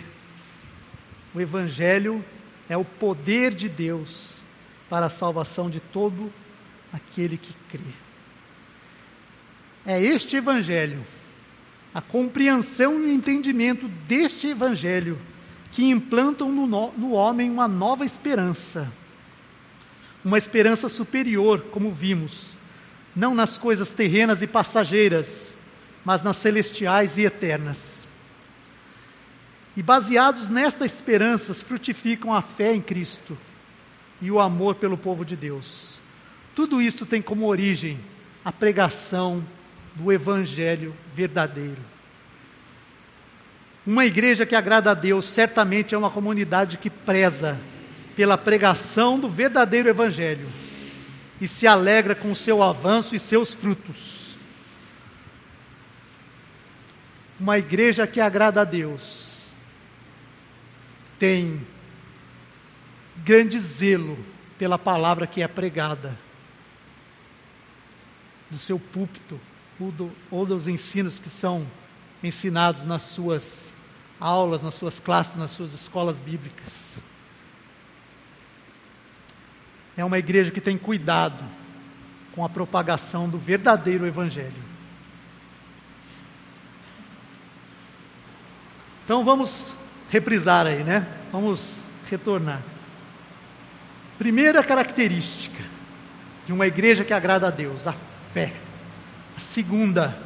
O 1.34 1.40
Evangelho 1.40 2.22
é 2.68 2.76
o 2.76 2.84
poder 2.84 3.54
de 3.54 3.66
Deus 3.66 4.42
para 4.90 5.06
a 5.06 5.08
salvação 5.08 5.70
de 5.70 5.80
todo 5.80 6.30
aquele 6.92 7.38
que 7.38 7.54
crê. 7.70 7.80
É 9.86 9.98
este 10.02 10.36
Evangelho, 10.36 11.02
a 11.94 12.02
compreensão 12.02 13.00
e 13.00 13.06
o 13.06 13.10
entendimento 13.10 13.88
deste 14.06 14.48
Evangelho, 14.48 15.18
que 15.72 15.86
implantam 15.86 16.52
no, 16.52 16.66
no 16.66 17.12
homem 17.12 17.48
uma 17.48 17.66
nova 17.66 18.04
esperança. 18.04 18.99
Uma 20.24 20.38
esperança 20.38 20.88
superior, 20.88 21.66
como 21.70 21.92
vimos, 21.92 22.56
não 23.14 23.34
nas 23.34 23.56
coisas 23.56 23.90
terrenas 23.90 24.42
e 24.42 24.46
passageiras, 24.46 25.54
mas 26.04 26.22
nas 26.22 26.36
celestiais 26.36 27.16
e 27.18 27.22
eternas. 27.22 28.06
E 29.76 29.82
baseados 29.82 30.48
nestas 30.48 30.92
esperanças, 30.92 31.62
frutificam 31.62 32.34
a 32.34 32.42
fé 32.42 32.74
em 32.74 32.82
Cristo 32.82 33.36
e 34.20 34.30
o 34.30 34.40
amor 34.40 34.74
pelo 34.74 34.98
povo 34.98 35.24
de 35.24 35.36
Deus. 35.36 35.98
Tudo 36.54 36.82
isto 36.82 37.06
tem 37.06 37.22
como 37.22 37.46
origem 37.46 37.98
a 38.44 38.52
pregação 38.52 39.44
do 39.94 40.12
Evangelho 40.12 40.94
verdadeiro. 41.14 41.80
Uma 43.86 44.04
igreja 44.04 44.44
que 44.44 44.54
agrada 44.54 44.90
a 44.90 44.94
Deus 44.94 45.24
certamente 45.24 45.94
é 45.94 45.98
uma 45.98 46.10
comunidade 46.10 46.76
que 46.76 46.90
preza 46.90 47.58
pela 48.20 48.36
pregação 48.36 49.18
do 49.18 49.30
verdadeiro 49.30 49.88
Evangelho 49.88 50.46
e 51.40 51.48
se 51.48 51.66
alegra 51.66 52.14
com 52.14 52.30
o 52.30 52.34
seu 52.34 52.62
avanço 52.62 53.16
e 53.16 53.18
seus 53.18 53.54
frutos. 53.54 54.36
Uma 57.40 57.56
igreja 57.56 58.06
que 58.06 58.20
agrada 58.20 58.60
a 58.60 58.64
Deus 58.64 59.46
tem 61.18 61.66
grande 63.24 63.58
zelo 63.58 64.18
pela 64.58 64.78
palavra 64.78 65.26
que 65.26 65.42
é 65.42 65.48
pregada, 65.48 66.14
do 68.50 68.58
seu 68.58 68.78
púlpito 68.78 69.40
ou, 69.80 69.90
do, 69.90 70.12
ou 70.30 70.44
dos 70.44 70.68
ensinos 70.68 71.18
que 71.18 71.30
são 71.30 71.66
ensinados 72.22 72.84
nas 72.84 73.00
suas 73.00 73.72
aulas, 74.20 74.60
nas 74.60 74.74
suas 74.74 75.00
classes, 75.00 75.36
nas 75.36 75.52
suas 75.52 75.72
escolas 75.72 76.20
bíblicas. 76.20 77.00
É 80.00 80.04
uma 80.04 80.18
igreja 80.18 80.50
que 80.50 80.62
tem 80.62 80.78
cuidado 80.78 81.44
com 82.34 82.42
a 82.42 82.48
propagação 82.48 83.28
do 83.28 83.38
verdadeiro 83.38 84.06
Evangelho. 84.06 84.64
Então 89.04 89.22
vamos 89.22 89.74
reprisar 90.08 90.66
aí, 90.66 90.82
né? 90.82 91.06
Vamos 91.30 91.82
retornar. 92.08 92.62
Primeira 94.16 94.64
característica 94.64 95.62
de 96.46 96.52
uma 96.54 96.66
igreja 96.66 97.04
que 97.04 97.12
agrada 97.12 97.48
a 97.48 97.50
Deus, 97.50 97.86
a 97.86 97.94
fé. 98.32 98.54
A 99.36 99.38
segunda, 99.38 100.16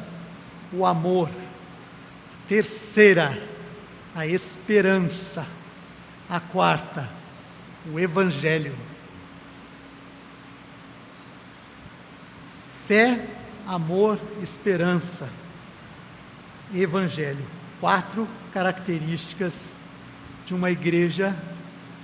o 0.71 0.85
amor. 0.85 1.27
A 1.27 2.47
terceira, 2.47 3.37
a 4.15 4.25
esperança. 4.25 5.45
A 6.29 6.39
quarta, 6.39 7.09
o 7.91 7.99
evangelho. 7.99 8.73
Fé, 12.87 13.19
amor, 13.65 14.19
esperança, 14.43 15.27
evangelho. 16.73 17.43
Quatro 17.79 18.27
características 18.53 19.73
de 20.45 20.53
uma 20.53 20.69
igreja 20.69 21.35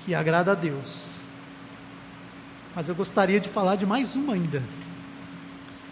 que 0.04 0.16
agrada 0.16 0.54
a 0.54 0.56
Deus. 0.56 1.18
Mas 2.76 2.90
eu 2.90 2.96
gostaria 2.96 3.40
de 3.40 3.48
falar 3.48 3.76
de 3.76 3.86
mais 3.86 4.16
uma 4.16 4.34
ainda, 4.34 4.64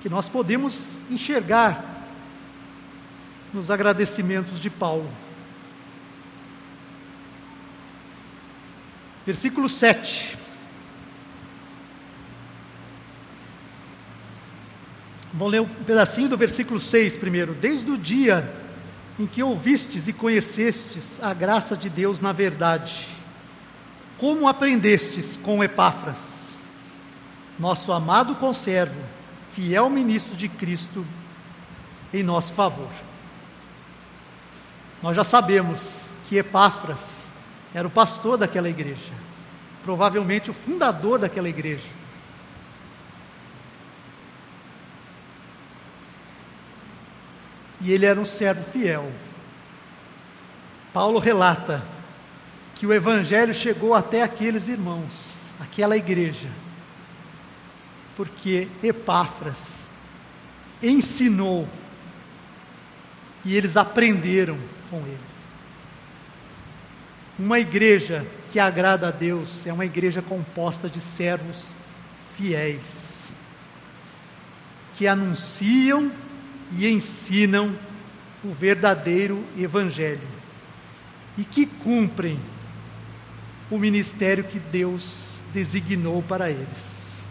que 0.01 0.09
nós 0.09 0.27
podemos 0.27 0.95
enxergar 1.09 1.83
nos 3.53 3.69
agradecimentos 3.69 4.59
de 4.59 4.71
Paulo. 4.71 5.09
Versículo 9.23 9.69
7. 9.69 10.38
Vamos 15.33 15.51
ler 15.51 15.61
um 15.61 15.67
pedacinho 15.67 16.27
do 16.27 16.37
versículo 16.37 16.79
6 16.79 17.17
primeiro. 17.17 17.53
Desde 17.53 17.89
o 17.91 17.97
dia 17.97 18.51
em 19.19 19.27
que 19.27 19.43
ouvistes 19.43 20.07
e 20.07 20.13
conhecestes 20.13 21.21
a 21.21 21.33
graça 21.33 21.77
de 21.77 21.89
Deus 21.89 22.19
na 22.19 22.31
verdade, 22.31 23.07
como 24.17 24.47
aprendestes 24.47 25.37
com 25.37 25.63
Epáfras, 25.63 26.57
nosso 27.59 27.91
amado 27.91 28.35
conservo, 28.35 28.99
fiel 29.53 29.89
ministro 29.89 30.35
de 30.35 30.47
Cristo, 30.47 31.05
em 32.13 32.23
nosso 32.23 32.53
favor. 32.53 32.89
Nós 35.03 35.15
já 35.15 35.23
sabemos 35.23 36.05
que 36.27 36.37
Epáfras 36.37 37.27
era 37.73 37.87
o 37.87 37.91
pastor 37.91 38.37
daquela 38.37 38.69
igreja, 38.69 39.13
provavelmente 39.83 40.49
o 40.49 40.53
fundador 40.53 41.19
daquela 41.19 41.49
igreja. 41.49 41.98
E 47.81 47.91
ele 47.91 48.05
era 48.05 48.19
um 48.19 48.25
servo 48.25 48.63
fiel. 48.71 49.11
Paulo 50.93 51.19
relata 51.19 51.83
que 52.75 52.85
o 52.85 52.93
evangelho 52.93 53.53
chegou 53.53 53.93
até 53.93 54.23
aqueles 54.23 54.67
irmãos, 54.67 55.13
aquela 55.59 55.95
igreja 55.95 56.49
porque 58.19 58.67
Epáfras 58.83 59.87
ensinou 60.83 61.65
e 63.45 63.55
eles 63.55 63.77
aprenderam 63.77 64.57
com 64.89 64.97
ele. 64.97 65.21
Uma 67.39 67.61
igreja 67.61 68.25
que 68.51 68.59
agrada 68.59 69.07
a 69.07 69.11
Deus 69.11 69.65
é 69.65 69.71
uma 69.71 69.85
igreja 69.85 70.21
composta 70.21 70.89
de 70.89 70.99
servos 70.99 71.67
fiéis, 72.35 73.29
que 74.95 75.07
anunciam 75.07 76.11
e 76.71 76.87
ensinam 76.87 77.75
o 78.43 78.51
verdadeiro 78.51 79.43
Evangelho 79.57 80.27
e 81.37 81.43
que 81.43 81.65
cumprem 81.65 82.39
o 83.69 83.77
ministério 83.77 84.43
que 84.43 84.59
Deus 84.59 85.35
designou 85.53 86.21
para 86.21 86.49
eles. 86.49 87.21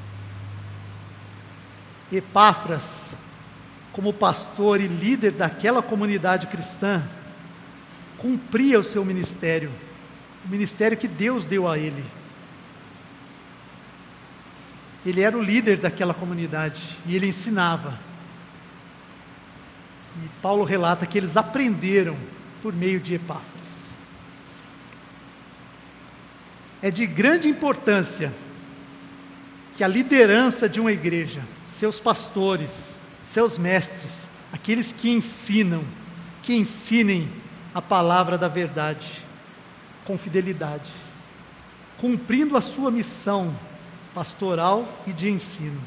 Epáfras, 2.10 3.14
como 3.92 4.12
pastor 4.12 4.80
e 4.80 4.86
líder 4.86 5.32
daquela 5.32 5.82
comunidade 5.82 6.46
cristã, 6.46 7.02
cumpria 8.16 8.80
o 8.80 8.84
seu 8.84 9.04
ministério, 9.04 9.70
o 10.44 10.48
ministério 10.48 10.96
que 10.96 11.08
Deus 11.08 11.44
deu 11.44 11.68
a 11.68 11.78
ele. 11.78 12.04
Ele 15.04 15.20
era 15.20 15.36
o 15.36 15.42
líder 15.42 15.76
daquela 15.76 16.14
comunidade 16.14 16.82
e 17.06 17.14
ele 17.14 17.26
ensinava. 17.26 18.07
E 20.24 20.28
Paulo 20.42 20.64
relata 20.64 21.06
que 21.06 21.16
eles 21.16 21.36
aprenderam 21.36 22.16
por 22.62 22.72
meio 22.74 23.00
de 23.00 23.14
Epáfras. 23.14 23.88
É 26.82 26.90
de 26.90 27.06
grande 27.06 27.48
importância 27.48 28.32
que 29.74 29.84
a 29.84 29.88
liderança 29.88 30.68
de 30.68 30.80
uma 30.80 30.92
igreja 30.92 31.42
seus 31.78 32.00
pastores, 32.00 32.96
seus 33.22 33.56
mestres, 33.56 34.30
aqueles 34.52 34.90
que 34.90 35.10
ensinam, 35.10 35.84
que 36.42 36.52
ensinem 36.52 37.30
a 37.72 37.80
palavra 37.80 38.36
da 38.36 38.48
verdade 38.48 39.24
com 40.04 40.18
fidelidade, 40.18 40.90
cumprindo 41.98 42.56
a 42.56 42.60
sua 42.60 42.90
missão 42.90 43.54
pastoral 44.12 44.88
e 45.06 45.12
de 45.12 45.30
ensino. 45.30 45.80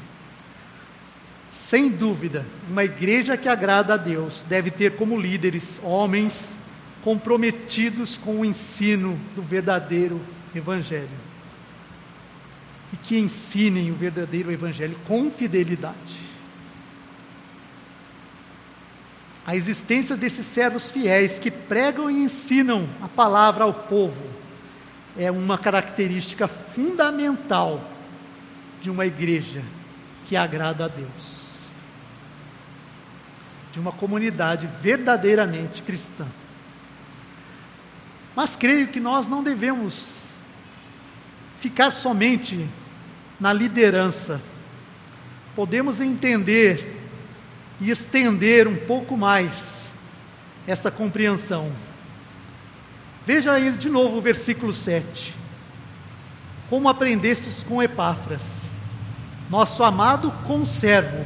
Sem 1.52 1.90
dúvida, 1.90 2.46
uma 2.66 2.82
igreja 2.82 3.36
que 3.36 3.46
agrada 3.46 3.92
a 3.92 3.96
Deus 3.98 4.42
deve 4.48 4.70
ter 4.70 4.96
como 4.96 5.20
líderes 5.20 5.78
homens 5.82 6.58
comprometidos 7.02 8.16
com 8.16 8.40
o 8.40 8.44
ensino 8.44 9.20
do 9.36 9.42
verdadeiro 9.42 10.18
Evangelho 10.54 11.10
e 12.90 12.96
que 12.96 13.18
ensinem 13.18 13.90
o 13.90 13.94
verdadeiro 13.94 14.50
Evangelho 14.50 14.96
com 15.06 15.30
fidelidade. 15.30 16.16
A 19.44 19.54
existência 19.54 20.16
desses 20.16 20.46
servos 20.46 20.90
fiéis 20.90 21.38
que 21.38 21.50
pregam 21.50 22.10
e 22.10 22.14
ensinam 22.14 22.88
a 23.02 23.08
palavra 23.08 23.64
ao 23.64 23.74
povo 23.74 24.24
é 25.18 25.30
uma 25.30 25.58
característica 25.58 26.48
fundamental 26.48 27.82
de 28.80 28.88
uma 28.88 29.04
igreja 29.04 29.62
que 30.24 30.34
agrada 30.34 30.86
a 30.86 30.88
Deus, 30.88 31.41
de 33.72 33.80
uma 33.80 33.90
comunidade 33.90 34.68
verdadeiramente 34.80 35.82
cristã. 35.82 36.26
Mas 38.36 38.54
creio 38.54 38.88
que 38.88 39.00
nós 39.00 39.26
não 39.26 39.42
devemos 39.42 40.24
ficar 41.58 41.90
somente 41.90 42.68
na 43.40 43.52
liderança, 43.52 44.40
podemos 45.54 46.00
entender 46.00 47.00
e 47.80 47.90
estender 47.90 48.68
um 48.68 48.76
pouco 48.76 49.16
mais 49.16 49.86
esta 50.66 50.90
compreensão. 50.90 51.72
Veja 53.26 53.52
aí 53.52 53.70
de 53.72 53.88
novo 53.88 54.18
o 54.18 54.20
versículo 54.20 54.72
7. 54.72 55.34
Como 56.68 56.88
aprendestes 56.88 57.62
com 57.62 57.82
Epáfras, 57.82 58.68
nosso 59.50 59.84
amado 59.84 60.32
conservo, 60.46 61.24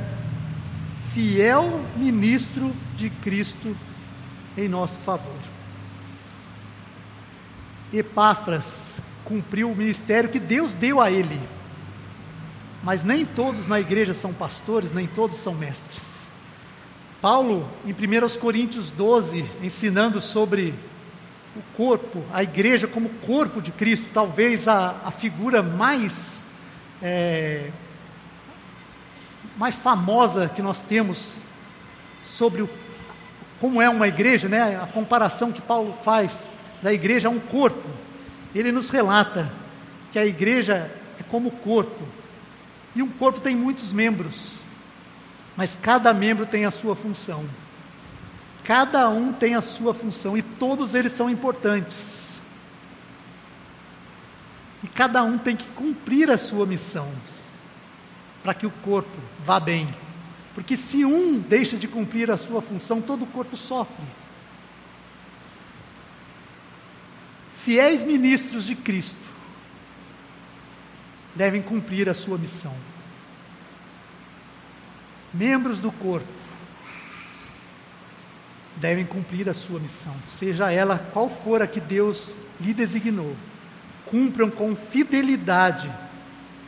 fiel 1.17 1.81
ministro 1.97 2.71
de 2.95 3.09
Cristo 3.09 3.75
em 4.55 4.69
nosso 4.69 4.99
favor. 4.99 5.33
Epáfras 7.91 9.01
cumpriu 9.25 9.71
o 9.71 9.75
ministério 9.75 10.29
que 10.29 10.39
Deus 10.39 10.75
deu 10.75 11.01
a 11.01 11.11
ele. 11.11 11.41
Mas 12.85 13.03
nem 13.03 13.25
todos 13.25 13.67
na 13.67 13.81
igreja 13.81 14.13
são 14.13 14.35
pastores, 14.35 14.93
nem 14.93 15.07
todos 15.07 15.39
são 15.39 15.55
mestres. 15.55 16.27
Paulo, 17.23 17.67
em 17.87 17.93
1 17.93 18.39
Coríntios 18.39 18.91
12, 18.91 19.43
ensinando 19.63 20.21
sobre 20.21 20.75
o 21.57 21.63
corpo, 21.79 22.23
a 22.31 22.43
igreja 22.43 22.87
como 22.87 23.09
corpo 23.27 23.63
de 23.63 23.71
Cristo, 23.71 24.07
talvez 24.13 24.69
a, 24.69 25.01
a 25.03 25.11
figura 25.11 25.63
mais, 25.63 26.43
é, 27.01 27.71
mais 29.57 29.77
famosa 29.77 30.49
que 30.49 30.61
nós 30.61 30.83
temos 30.83 31.37
sobre 32.25 32.63
o, 32.63 32.71
como 33.61 33.81
é 33.81 33.89
uma 33.89 34.07
igreja, 34.07 34.49
né? 34.49 34.77
a 34.77 34.87
comparação 34.87 35.53
que 35.53 35.61
Paulo 35.61 35.97
faz 36.05 36.51
da 36.83 36.93
igreja 36.93 37.29
a 37.29 37.31
um 37.31 37.41
corpo. 37.41 37.89
Ele 38.55 38.71
nos 38.71 38.91
relata 38.91 39.53
que 40.13 40.19
a 40.19 40.27
igreja 40.27 40.91
é 41.19 41.23
como 41.23 41.51
corpo, 41.51 42.05
e 42.95 43.03
um 43.03 43.09
corpo 43.09 43.41
tem 43.41 43.55
muitos 43.55 43.93
membros, 43.93 44.61
mas 45.55 45.77
cada 45.81 46.15
membro 46.15 46.47
tem 46.47 46.65
a 46.65 46.71
sua 46.71 46.97
função. 46.97 47.45
Cada 48.65 49.09
um 49.11 49.33
tem 49.33 49.55
a 49.55 49.63
sua 49.63 49.95
função 49.95 50.37
e 50.37 50.43
todos 50.43 50.95
eles 50.95 51.13
são 51.13 51.31
importantes. 51.31 52.41
E 54.83 54.89
cada 54.89 55.23
um 55.23 55.39
tem 55.39 55.55
que 55.55 55.67
cumprir 55.69 56.31
a 56.31 56.39
sua 56.39 56.67
missão 56.67 57.13
para 58.47 58.55
que 58.55 58.65
o 58.65 58.71
corpo 58.71 59.19
vá 59.45 59.59
bem. 59.59 59.93
Porque 60.55 60.77
se 60.77 61.05
um 61.05 61.41
deixa 61.41 61.77
de 61.77 61.89
cumprir 61.89 62.31
a 62.31 62.37
sua 62.37 62.63
função, 62.63 63.03
todo 63.03 63.25
o 63.25 63.27
corpo 63.27 63.57
sofre. 63.57 64.05
Fiéis 67.65 68.05
ministros 68.05 68.65
de 68.65 68.77
Cristo 68.77 69.19
devem 71.35 71.61
cumprir 71.61 72.09
a 72.09 72.15
sua 72.15 72.39
missão. 72.39 72.73
Membros 75.35 75.81
do 75.81 75.91
corpo 75.91 76.33
devem 78.77 79.05
cumprir 79.05 79.49
a 79.49 79.55
sua 79.55 79.81
missão, 79.81 80.15
seja 80.25 80.71
ela 80.71 81.01
qual 81.13 81.29
for 81.29 81.63
a 81.63 81.67
que 81.67 81.81
Deus 81.81 82.33
lhe 82.61 82.73
designou. 82.73 83.37
Cumpram 84.05 84.49
com 84.49 84.77
fidelidade 84.77 85.93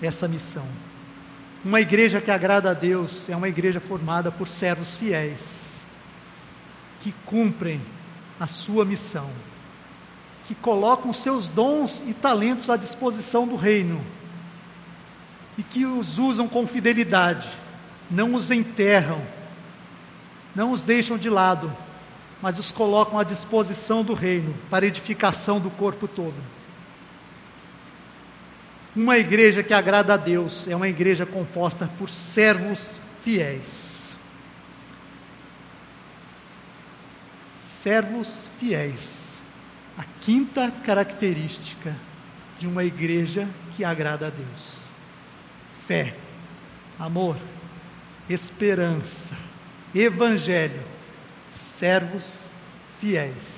essa 0.03 0.27
missão. 0.27 0.67
Uma 1.65 1.81
igreja 1.81 2.21
que 2.21 2.31
agrada 2.31 2.71
a 2.71 2.75
Deus 2.75 3.29
é 3.29 3.37
uma 3.37 3.49
igreja 3.49 3.81
formada 3.81 4.31
por 4.31 4.47
servos 4.47 4.97
fiéis, 4.97 5.81
que 7.01 7.13
cumprem 7.27 7.81
a 8.39 8.47
sua 8.47 8.85
missão, 8.85 9.31
que 10.47 10.55
colocam 10.55 11.13
seus 11.13 11.49
dons 11.49 12.03
e 12.07 12.15
talentos 12.15 12.71
à 12.71 12.77
disposição 12.77 13.47
do 13.47 13.57
reino 13.57 14.05
e 15.59 15.63
que 15.63 15.85
os 15.85 16.19
usam 16.19 16.49
com 16.49 16.65
fidelidade, 16.69 17.49
não 18.09 18.35
os 18.35 18.53
enterram, 18.53 19.21
não 20.55 20.71
os 20.71 20.83
deixam 20.83 21.19
de 21.19 21.29
lado, 21.29 21.77
mas 22.41 22.57
os 22.61 22.71
colocam 22.71 23.19
à 23.19 23.25
disposição 23.25 24.05
do 24.05 24.15
reino 24.15 24.55
para 24.71 24.87
edificação 24.87 25.59
do 25.59 25.71
corpo 25.71 26.07
todo. 26.07 26.37
Uma 28.99 29.17
igreja 29.17 29.63
que 29.63 29.73
agrada 29.73 30.15
a 30.15 30.17
Deus 30.17 30.67
é 30.67 30.75
uma 30.75 30.89
igreja 30.89 31.25
composta 31.25 31.89
por 31.97 32.11
servos 32.11 32.99
fiéis. 33.23 34.19
Servos 37.61 38.51
fiéis. 38.59 39.45
A 39.97 40.03
quinta 40.21 40.73
característica 40.85 41.95
de 42.59 42.67
uma 42.67 42.83
igreja 42.83 43.49
que 43.77 43.85
agrada 43.85 44.27
a 44.27 44.31
Deus: 44.31 44.87
fé, 45.87 46.17
amor, 46.99 47.37
esperança, 48.29 49.37
evangelho 49.95 50.83
servos 51.49 52.47
fiéis. 53.01 53.58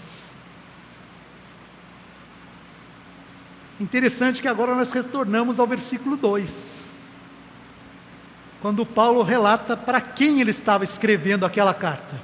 Interessante 3.80 4.42
que 4.42 4.48
agora 4.48 4.74
nós 4.74 4.92
retornamos 4.92 5.58
ao 5.58 5.66
versículo 5.66 6.14
2. 6.14 6.80
Quando 8.60 8.84
Paulo 8.84 9.22
relata 9.22 9.74
para 9.74 10.02
quem 10.02 10.42
ele 10.42 10.50
estava 10.50 10.84
escrevendo 10.84 11.46
aquela 11.46 11.72
carta. 11.72 12.20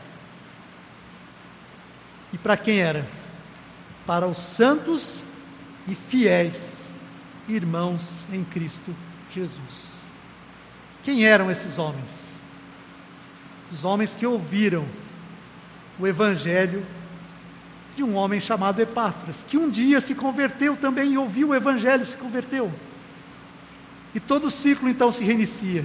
E 2.30 2.36
para 2.36 2.58
quem 2.58 2.80
era? 2.80 3.06
Para 4.06 4.26
os 4.26 4.36
santos 4.36 5.24
e 5.88 5.94
fiéis 5.94 6.86
irmãos 7.48 8.26
em 8.30 8.44
Cristo 8.44 8.94
Jesus. 9.32 9.96
Quem 11.02 11.24
eram 11.24 11.50
esses 11.50 11.78
homens? 11.78 12.18
Os 13.72 13.82
homens 13.82 14.14
que 14.14 14.26
ouviram 14.26 14.86
o 15.98 16.06
evangelho 16.06 16.84
de 17.96 18.04
um 18.04 18.14
homem 18.14 18.38
chamado 18.40 18.80
Epáfras, 18.80 19.44
que 19.48 19.56
um 19.56 19.70
dia 19.70 20.00
se 20.00 20.14
converteu 20.14 20.76
também 20.76 21.14
e 21.14 21.18
ouviu 21.18 21.48
o 21.48 21.54
evangelho 21.54 22.04
se 22.04 22.16
converteu. 22.16 22.70
E 24.14 24.20
todo 24.20 24.48
o 24.48 24.50
ciclo 24.50 24.88
então 24.88 25.10
se 25.10 25.24
reinicia. 25.24 25.84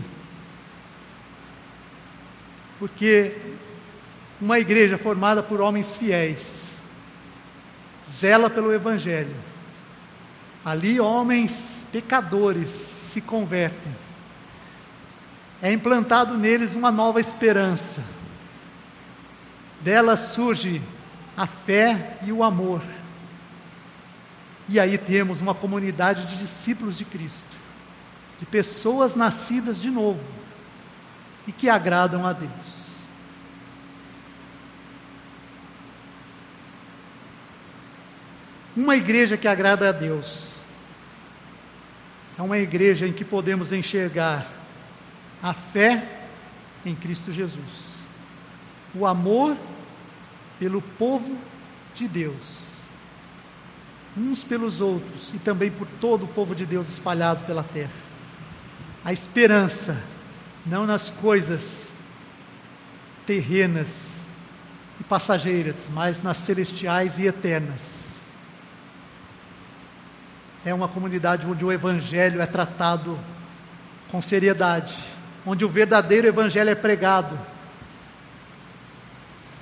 Porque 2.78 3.36
uma 4.40 4.60
igreja 4.60 4.98
formada 4.98 5.42
por 5.42 5.62
homens 5.62 5.96
fiéis 5.96 6.76
zela 8.08 8.50
pelo 8.50 8.74
evangelho. 8.74 9.36
Ali 10.66 11.00
homens 11.00 11.84
pecadores 11.92 12.70
se 12.70 13.22
convertem. 13.22 13.96
É 15.62 15.72
implantado 15.72 16.38
neles 16.38 16.76
uma 16.76 16.92
nova 16.92 17.20
esperança 17.20 18.04
dela 19.82 20.16
surge 20.16 20.82
a 21.42 21.48
fé 21.48 22.20
e 22.24 22.32
o 22.32 22.44
amor. 22.44 22.84
E 24.70 24.80
aí 24.80 24.96
temos 24.96 25.42
uma 25.42 25.56
comunidade 25.56 26.28
de 26.28 26.38
discípulos 26.38 26.96
de 26.96 27.04
Cristo, 27.04 27.58
de 28.38 28.46
pessoas 28.46 29.16
nascidas 29.16 29.82
de 29.82 29.90
novo 29.90 30.24
e 31.48 31.52
que 31.52 31.68
agradam 31.68 32.28
a 32.28 32.32
Deus. 32.32 32.52
Uma 38.78 38.96
igreja 38.96 39.36
que 39.36 39.48
agrada 39.48 39.90
a 39.90 39.92
Deus 39.92 40.60
é 42.38 42.42
uma 42.44 42.60
igreja 42.60 43.08
em 43.08 43.14
que 43.14 43.26
podemos 43.26 43.74
enxergar 43.74 44.46
a 45.42 45.56
fé 45.56 46.08
em 46.86 46.94
Cristo 46.94 47.32
Jesus 47.32 47.90
o 48.94 49.06
amor 49.06 49.56
pelo 50.62 50.80
povo 50.80 51.36
de 51.96 52.08
Deus, 52.08 52.84
uns 54.16 54.44
pelos 54.44 54.80
outros 54.80 55.34
e 55.34 55.40
também 55.40 55.72
por 55.72 55.88
todo 56.00 56.26
o 56.26 56.28
povo 56.28 56.54
de 56.54 56.68
Deus 56.68 56.88
espalhado 56.88 57.44
pela 57.48 57.64
terra. 57.64 57.90
A 59.04 59.12
esperança, 59.12 60.00
não 60.64 60.86
nas 60.86 61.10
coisas 61.10 61.94
terrenas 63.26 64.20
e 65.00 65.04
passageiras, 65.04 65.90
mas 65.92 66.22
nas 66.22 66.38
celestiais 66.38 67.18
e 67.18 67.26
eternas. 67.26 68.20
É 70.64 70.72
uma 70.76 70.88
comunidade 70.88 71.48
onde 71.48 71.66
o 71.66 71.72
Evangelho 71.72 72.40
é 72.40 72.46
tratado 72.46 73.18
com 74.12 74.22
seriedade, 74.22 74.96
onde 75.44 75.66
o 75.66 75.70
verdadeiro 75.70 76.28
Evangelho 76.28 76.70
é 76.70 76.76
pregado 76.76 77.36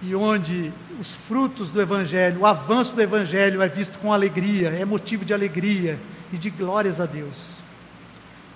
e 0.02 0.16
onde 0.16 0.72
os 1.00 1.14
frutos 1.14 1.72
do 1.72 1.82
Evangelho, 1.82 2.42
o 2.42 2.46
avanço 2.46 2.94
do 2.94 3.02
Evangelho 3.02 3.62
é 3.62 3.68
visto 3.68 4.00
com 4.00 4.14
alegria, 4.14 4.70
é 4.70 4.86
motivo 4.86 5.26
de 5.26 5.34
alegria 5.34 6.00
e 6.32 6.38
de 6.38 6.50
glórias 6.50 7.02
a 7.02 7.06
Deus. 7.06 7.60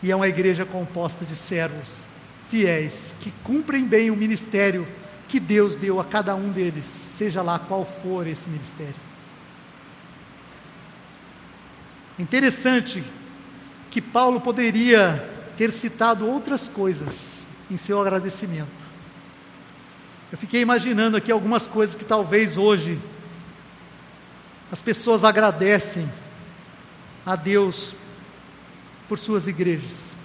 E 0.02 0.12
é 0.12 0.16
uma 0.16 0.28
igreja 0.28 0.66
composta 0.66 1.26
de 1.26 1.36
servos 1.36 2.04
fiéis 2.50 3.16
que 3.20 3.32
cumprem 3.44 3.86
bem 3.86 4.12
o 4.12 4.16
ministério 4.16 4.88
que 5.28 5.40
Deus 5.40 5.76
deu 5.76 6.00
a 6.00 6.06
cada 6.06 6.36
um 6.36 6.52
deles, 6.52 6.86
seja 6.86 7.42
lá 7.42 7.58
qual 7.58 7.86
for 7.86 8.28
esse 8.28 8.50
ministério. 8.50 8.94
Interessante 12.20 13.04
que 13.90 14.00
Paulo 14.00 14.40
poderia 14.40 15.30
ter 15.58 15.72
citado 15.72 16.28
outras 16.28 16.68
coisas 16.68 17.46
em 17.72 17.78
seu 17.78 18.00
agradecimento 18.00 18.83
Eu 20.34 20.38
fiquei 20.40 20.62
imaginando 20.62 21.16
aqui 21.16 21.32
algumas 21.32 21.68
coisas 21.68 21.96
que 21.96 22.04
talvez 22.04 22.58
hoje 22.58 22.98
as 24.72 24.82
pessoas 24.82 25.24
agradecem 25.24 26.10
a 27.24 27.36
Deus 27.36 27.96
por 29.08 29.20
suas 29.20 29.48
igrejas. 29.48 30.16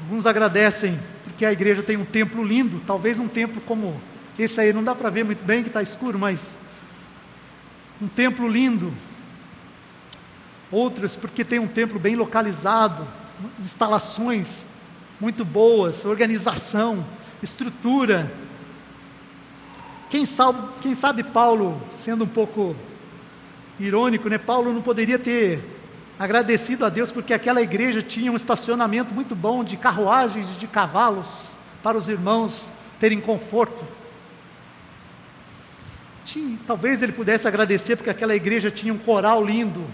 Alguns 0.00 0.24
agradecem 0.24 0.98
porque 1.24 1.44
a 1.44 1.52
igreja 1.52 1.82
tem 1.82 1.98
um 1.98 2.06
templo 2.06 2.42
lindo, 2.42 2.80
talvez 2.86 3.18
um 3.18 3.28
templo 3.28 3.60
como 3.66 4.00
esse 4.38 4.58
aí, 4.58 4.72
não 4.72 4.82
dá 4.82 4.94
para 4.94 5.10
ver 5.10 5.26
muito 5.26 5.44
bem 5.44 5.62
que 5.62 5.68
está 5.68 5.82
escuro, 5.82 6.18
mas 6.18 6.58
um 8.00 8.08
templo 8.08 8.48
lindo. 8.48 8.94
Outros 10.70 11.16
porque 11.16 11.44
tem 11.44 11.58
um 11.58 11.68
templo 11.68 11.98
bem 11.98 12.16
localizado, 12.16 13.06
instalações 13.58 14.64
muito 15.20 15.44
boas, 15.44 16.06
organização, 16.06 17.06
estrutura. 17.42 18.30
Quem 20.08 20.24
sabe, 20.26 20.58
quem 20.80 20.94
sabe 20.94 21.22
Paulo, 21.22 21.80
sendo 22.02 22.24
um 22.24 22.28
pouco 22.28 22.76
irônico, 23.80 24.28
né? 24.28 24.38
Paulo 24.38 24.72
não 24.72 24.82
poderia 24.82 25.18
ter 25.18 25.60
agradecido 26.18 26.84
a 26.84 26.88
Deus 26.88 27.10
porque 27.10 27.34
aquela 27.34 27.60
igreja 27.60 28.02
tinha 28.02 28.30
um 28.30 28.36
estacionamento 28.36 29.12
muito 29.12 29.34
bom 29.34 29.64
de 29.64 29.76
carruagens 29.76 30.48
e 30.50 30.58
de 30.58 30.66
cavalos 30.66 31.26
para 31.82 31.98
os 31.98 32.08
irmãos 32.08 32.70
terem 33.00 33.20
conforto. 33.20 33.84
Tinha, 36.24 36.58
talvez 36.66 37.02
ele 37.02 37.12
pudesse 37.12 37.48
agradecer 37.48 37.96
porque 37.96 38.10
aquela 38.10 38.36
igreja 38.36 38.70
tinha 38.70 38.94
um 38.94 38.98
coral 38.98 39.44
lindo, 39.44 39.84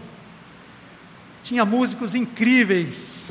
tinha 1.43 1.65
músicos 1.65 2.15
incríveis. 2.15 3.29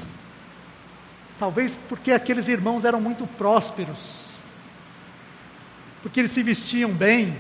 Talvez 1.40 1.78
porque 1.88 2.12
aqueles 2.12 2.48
irmãos 2.48 2.84
eram 2.84 3.00
muito 3.00 3.28
prósperos, 3.28 4.36
porque 6.02 6.20
eles 6.20 6.32
se 6.32 6.42
vestiam 6.42 6.92
bem, 6.92 7.36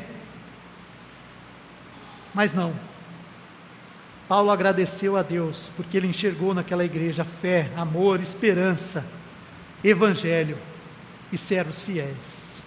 mas 2.33 2.53
não. 2.53 2.73
Paulo 4.27 4.51
agradeceu 4.51 5.15
a 5.15 5.23
Deus 5.23 5.71
porque 5.75 5.97
ele 5.97 6.07
enxergou 6.07 6.53
naquela 6.53 6.83
igreja 6.83 7.23
fé, 7.23 7.71
amor, 7.75 8.19
esperança, 8.19 9.05
evangelho 9.83 10.57
e 11.31 11.37
servos 11.37 11.81
fiéis. 11.81 12.61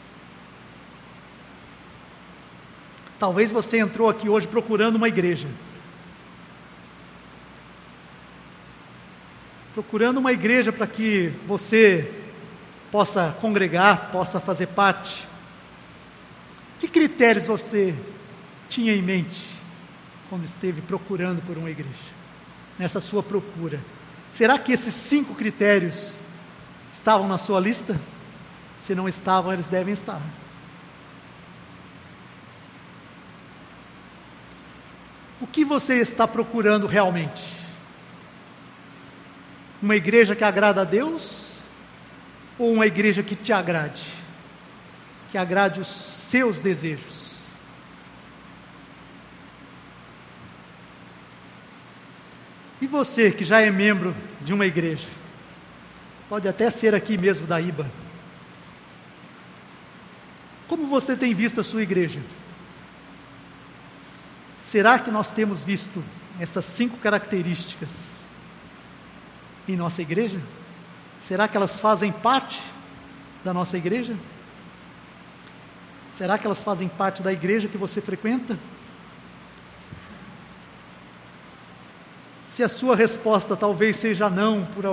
Talvez 3.18 3.50
você 3.50 3.78
entrou 3.78 4.08
aqui 4.08 4.28
hoje 4.28 4.48
procurando 4.48 4.96
uma 4.96 5.06
igreja. 5.06 5.46
Procurando 9.80 10.18
uma 10.18 10.30
igreja 10.30 10.70
para 10.70 10.86
que 10.86 11.32
você 11.46 12.12
possa 12.90 13.34
congregar, 13.40 14.10
possa 14.12 14.38
fazer 14.38 14.66
parte. 14.66 15.26
Que 16.78 16.86
critérios 16.86 17.46
você 17.46 17.94
tinha 18.68 18.94
em 18.94 19.00
mente? 19.00 19.60
quando 20.28 20.44
esteve 20.44 20.82
procurando 20.82 21.42
por 21.42 21.56
uma 21.56 21.70
igreja, 21.70 21.90
nessa 22.78 23.00
sua 23.00 23.20
procura. 23.20 23.80
Será 24.30 24.58
que 24.58 24.70
esses 24.70 24.94
cinco 24.94 25.34
critérios 25.34 26.12
estavam 26.92 27.26
na 27.26 27.36
sua 27.36 27.58
lista? 27.58 27.98
Se 28.78 28.94
não 28.94 29.08
estavam, 29.08 29.52
eles 29.52 29.66
devem 29.66 29.92
estar. 29.92 30.20
O 35.40 35.46
que 35.48 35.64
você 35.64 35.94
está 35.94 36.28
procurando 36.28 36.86
realmente? 36.86 37.59
Uma 39.82 39.96
igreja 39.96 40.36
que 40.36 40.44
agrada 40.44 40.82
a 40.82 40.84
Deus? 40.84 41.62
Ou 42.58 42.72
uma 42.72 42.86
igreja 42.86 43.22
que 43.22 43.34
te 43.34 43.52
agrade? 43.52 44.02
Que 45.30 45.38
agrade 45.38 45.80
os 45.80 45.88
seus 45.88 46.58
desejos? 46.58 47.20
E 52.80 52.86
você 52.86 53.30
que 53.30 53.44
já 53.44 53.60
é 53.60 53.70
membro 53.70 54.14
de 54.40 54.52
uma 54.52 54.66
igreja, 54.66 55.08
pode 56.28 56.48
até 56.48 56.70
ser 56.70 56.94
aqui 56.94 57.18
mesmo 57.18 57.46
da 57.46 57.60
IBA, 57.60 57.90
como 60.66 60.86
você 60.86 61.16
tem 61.16 61.34
visto 61.34 61.60
a 61.60 61.64
sua 61.64 61.82
igreja? 61.82 62.20
Será 64.56 64.98
que 64.98 65.10
nós 65.10 65.30
temos 65.30 65.62
visto 65.62 66.02
essas 66.38 66.64
cinco 66.64 66.96
características 66.98 68.19
em 69.72 69.76
nossa 69.76 70.02
igreja? 70.02 70.40
Será 71.26 71.46
que 71.46 71.56
elas 71.56 71.78
fazem 71.78 72.12
parte 72.12 72.60
da 73.44 73.54
nossa 73.54 73.76
igreja? 73.76 74.16
Será 76.08 76.36
que 76.36 76.46
elas 76.46 76.62
fazem 76.62 76.88
parte 76.88 77.22
da 77.22 77.32
igreja 77.32 77.68
que 77.68 77.78
você 77.78 78.00
frequenta? 78.00 78.58
Se 82.44 82.62
a 82.62 82.68
sua 82.68 82.96
resposta 82.96 83.56
talvez 83.56 83.96
seja 83.96 84.28
não 84.28 84.64
por 84.66 84.84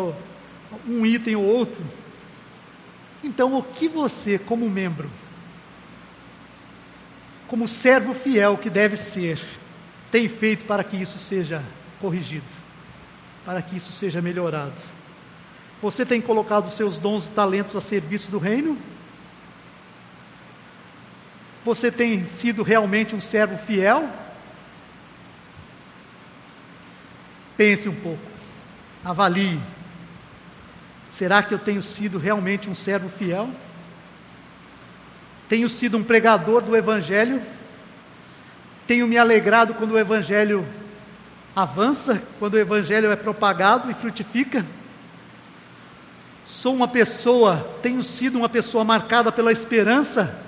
um 0.87 1.05
item 1.05 1.35
ou 1.35 1.43
outro, 1.43 1.83
então 3.23 3.57
o 3.57 3.63
que 3.63 3.87
você, 3.87 4.37
como 4.37 4.69
membro, 4.69 5.09
como 7.47 7.67
servo 7.67 8.13
fiel 8.13 8.57
que 8.57 8.69
deve 8.69 8.95
ser, 8.95 9.43
tem 10.11 10.29
feito 10.29 10.65
para 10.65 10.83
que 10.83 10.95
isso 10.95 11.17
seja 11.17 11.63
corrigido, 11.99 12.45
para 13.47 13.61
que 13.61 13.77
isso 13.77 13.93
seja 13.93 14.21
melhorado? 14.21 14.73
Você 15.81 16.05
tem 16.05 16.19
colocado 16.19 16.69
seus 16.69 16.99
dons 16.99 17.27
e 17.27 17.29
talentos 17.29 17.77
a 17.77 17.79
serviço 17.79 18.29
do 18.29 18.37
reino? 18.37 18.77
Você 21.63 21.89
tem 21.89 22.25
sido 22.25 22.61
realmente 22.61 23.15
um 23.15 23.21
servo 23.21 23.57
fiel? 23.57 24.09
Pense 27.55 27.87
um 27.87 27.95
pouco, 27.95 28.21
avalie. 29.01 29.57
Será 31.07 31.41
que 31.41 31.53
eu 31.53 31.59
tenho 31.59 31.81
sido 31.81 32.17
realmente 32.17 32.69
um 32.69 32.75
servo 32.75 33.07
fiel? 33.07 33.49
Tenho 35.47 35.69
sido 35.69 35.97
um 35.97 36.03
pregador 36.03 36.61
do 36.61 36.75
Evangelho? 36.75 37.41
Tenho 38.85 39.07
me 39.07 39.17
alegrado 39.17 39.73
quando 39.73 39.91
o 39.91 39.97
Evangelho 39.97 40.67
avança, 41.57 42.21
quando 42.37 42.53
o 42.53 42.59
Evangelho 42.59 43.11
é 43.11 43.15
propagado 43.15 43.89
e 43.89 43.93
frutifica? 43.95 44.63
Sou 46.45 46.75
uma 46.75 46.87
pessoa, 46.87 47.67
tenho 47.81 48.03
sido 48.03 48.37
uma 48.37 48.47
pessoa 48.47 48.83
marcada 48.83 49.31
pela 49.31 49.51
esperança, 49.51 50.39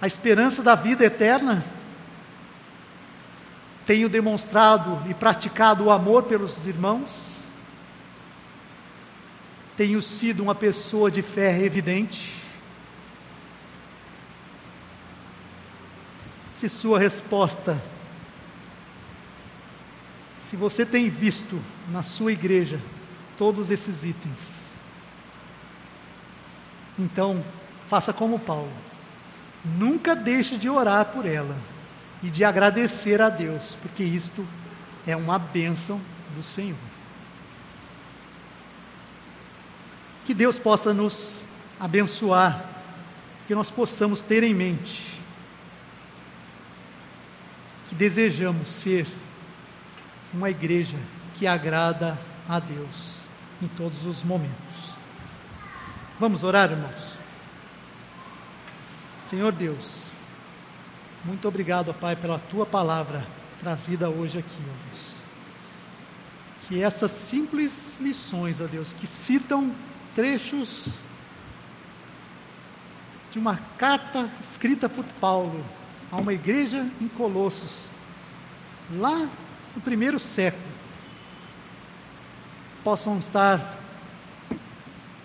a 0.00 0.06
esperança 0.06 0.62
da 0.62 0.76
vida 0.76 1.04
eterna? 1.04 1.64
Tenho 3.84 4.08
demonstrado 4.08 5.02
e 5.10 5.12
praticado 5.12 5.82
o 5.82 5.90
amor 5.90 6.22
pelos 6.22 6.64
irmãos? 6.64 7.10
Tenho 9.76 10.00
sido 10.00 10.40
uma 10.40 10.54
pessoa 10.54 11.10
de 11.10 11.20
fé 11.20 11.60
evidente? 11.60 12.32
Se 16.52 16.68
sua 16.68 17.00
resposta, 17.00 17.76
se 20.54 20.56
você 20.56 20.86
tem 20.86 21.10
visto 21.10 21.60
na 21.90 22.04
sua 22.04 22.30
igreja 22.30 22.80
todos 23.36 23.72
esses 23.72 24.04
itens, 24.04 24.70
então 26.96 27.44
faça 27.88 28.12
como 28.12 28.38
Paulo, 28.38 28.70
nunca 29.64 30.14
deixe 30.14 30.56
de 30.56 30.68
orar 30.68 31.06
por 31.06 31.26
ela 31.26 31.58
e 32.22 32.30
de 32.30 32.44
agradecer 32.44 33.20
a 33.20 33.28
Deus, 33.28 33.76
porque 33.82 34.04
isto 34.04 34.46
é 35.04 35.16
uma 35.16 35.40
bênção 35.40 36.00
do 36.36 36.42
Senhor. 36.44 36.78
Que 40.24 40.32
Deus 40.32 40.56
possa 40.56 40.94
nos 40.94 41.34
abençoar, 41.80 42.64
que 43.48 43.56
nós 43.56 43.72
possamos 43.72 44.22
ter 44.22 44.44
em 44.44 44.54
mente 44.54 45.14
que 47.88 47.94
desejamos 47.96 48.68
ser 48.68 49.06
uma 50.34 50.50
igreja 50.50 50.98
que 51.38 51.46
agrada 51.46 52.18
a 52.48 52.58
Deus 52.58 53.20
em 53.62 53.68
todos 53.68 54.04
os 54.04 54.22
momentos. 54.22 54.92
Vamos 56.18 56.42
orar, 56.42 56.70
irmãos? 56.70 57.14
Senhor 59.14 59.52
Deus, 59.52 60.08
muito 61.24 61.48
obrigado, 61.48 61.94
Pai, 61.94 62.14
pela 62.16 62.38
tua 62.38 62.66
palavra 62.66 63.26
trazida 63.60 64.10
hoje 64.10 64.38
aqui, 64.38 64.58
ó 64.60 64.90
Deus. 64.90 65.14
Que 66.68 66.82
essas 66.82 67.10
simples 67.10 67.96
lições, 68.00 68.60
ó 68.60 68.66
Deus, 68.66 68.92
que 68.94 69.06
citam 69.06 69.74
trechos 70.14 70.86
de 73.32 73.38
uma 73.38 73.56
carta 73.78 74.30
escrita 74.40 74.88
por 74.88 75.04
Paulo 75.20 75.64
a 76.10 76.16
uma 76.16 76.32
igreja 76.32 76.86
em 77.00 77.08
Colossos, 77.08 77.86
lá 78.92 79.28
no 79.74 79.82
primeiro 79.82 80.18
século, 80.18 80.62
possam 82.82 83.18
estar 83.18 83.80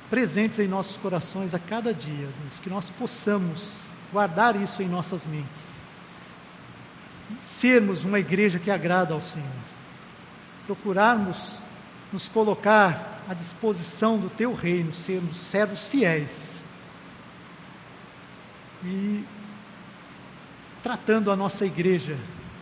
presentes 0.09 0.59
em 0.59 0.67
nossos 0.67 0.97
corações 0.97 1.53
a 1.53 1.59
cada 1.59 1.93
dia, 1.93 2.29
Deus, 2.41 2.59
que 2.61 2.69
nós 2.69 2.89
possamos 2.89 3.81
guardar 4.11 4.55
isso 4.55 4.81
em 4.81 4.87
nossas 4.87 5.25
mentes, 5.25 5.63
sermos 7.41 8.03
uma 8.03 8.19
igreja 8.19 8.57
que 8.57 8.71
agrada 8.71 9.13
ao 9.13 9.21
Senhor, 9.21 9.45
procurarmos 10.65 11.57
nos 12.11 12.27
colocar 12.27 13.21
à 13.27 13.33
disposição 13.35 14.17
do 14.17 14.29
Teu 14.29 14.53
reino, 14.53 14.91
sermos 14.91 15.37
servos 15.37 15.87
fiéis. 15.87 16.57
E 18.83 19.23
tratando 20.81 21.29
a 21.29 21.35
nossa 21.35 21.65
igreja 21.65 22.17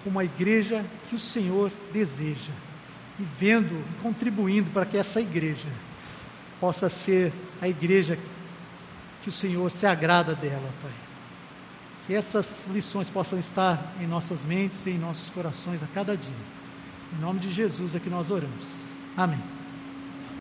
como 0.08 0.20
a 0.20 0.24
igreja 0.24 0.86
que 1.10 1.16
o 1.16 1.20
Senhor 1.20 1.70
deseja 1.92 2.54
e 3.20 3.24
vendo, 3.38 3.84
contribuindo 4.02 4.70
para 4.72 4.86
que 4.86 4.96
essa 4.96 5.20
igreja 5.20 5.68
possa 6.62 6.88
ser 6.88 7.34
a 7.62 7.68
igreja 7.68 8.18
que 9.22 9.28
o 9.28 9.32
Senhor 9.34 9.70
se 9.70 9.86
agrada 9.86 10.34
dela, 10.34 10.70
Pai. 10.82 10.92
Que 12.06 12.16
essas 12.16 12.66
lições 12.72 13.10
possam 13.10 13.38
estar 13.38 13.96
em 14.00 14.08
nossas 14.08 14.46
mentes 14.46 14.86
e 14.86 14.92
em 14.92 14.98
nossos 14.98 15.30
corações 15.30 15.84
a 15.84 15.88
cada 15.88 16.16
dia. 16.16 16.32
Em 17.14 17.20
nome 17.20 17.42
de 17.42 17.52
Jesus 17.52 17.94
é 17.94 18.00
que 18.00 18.10
nós 18.10 18.32
oramos. 18.32 18.66
Amém. 19.18 19.57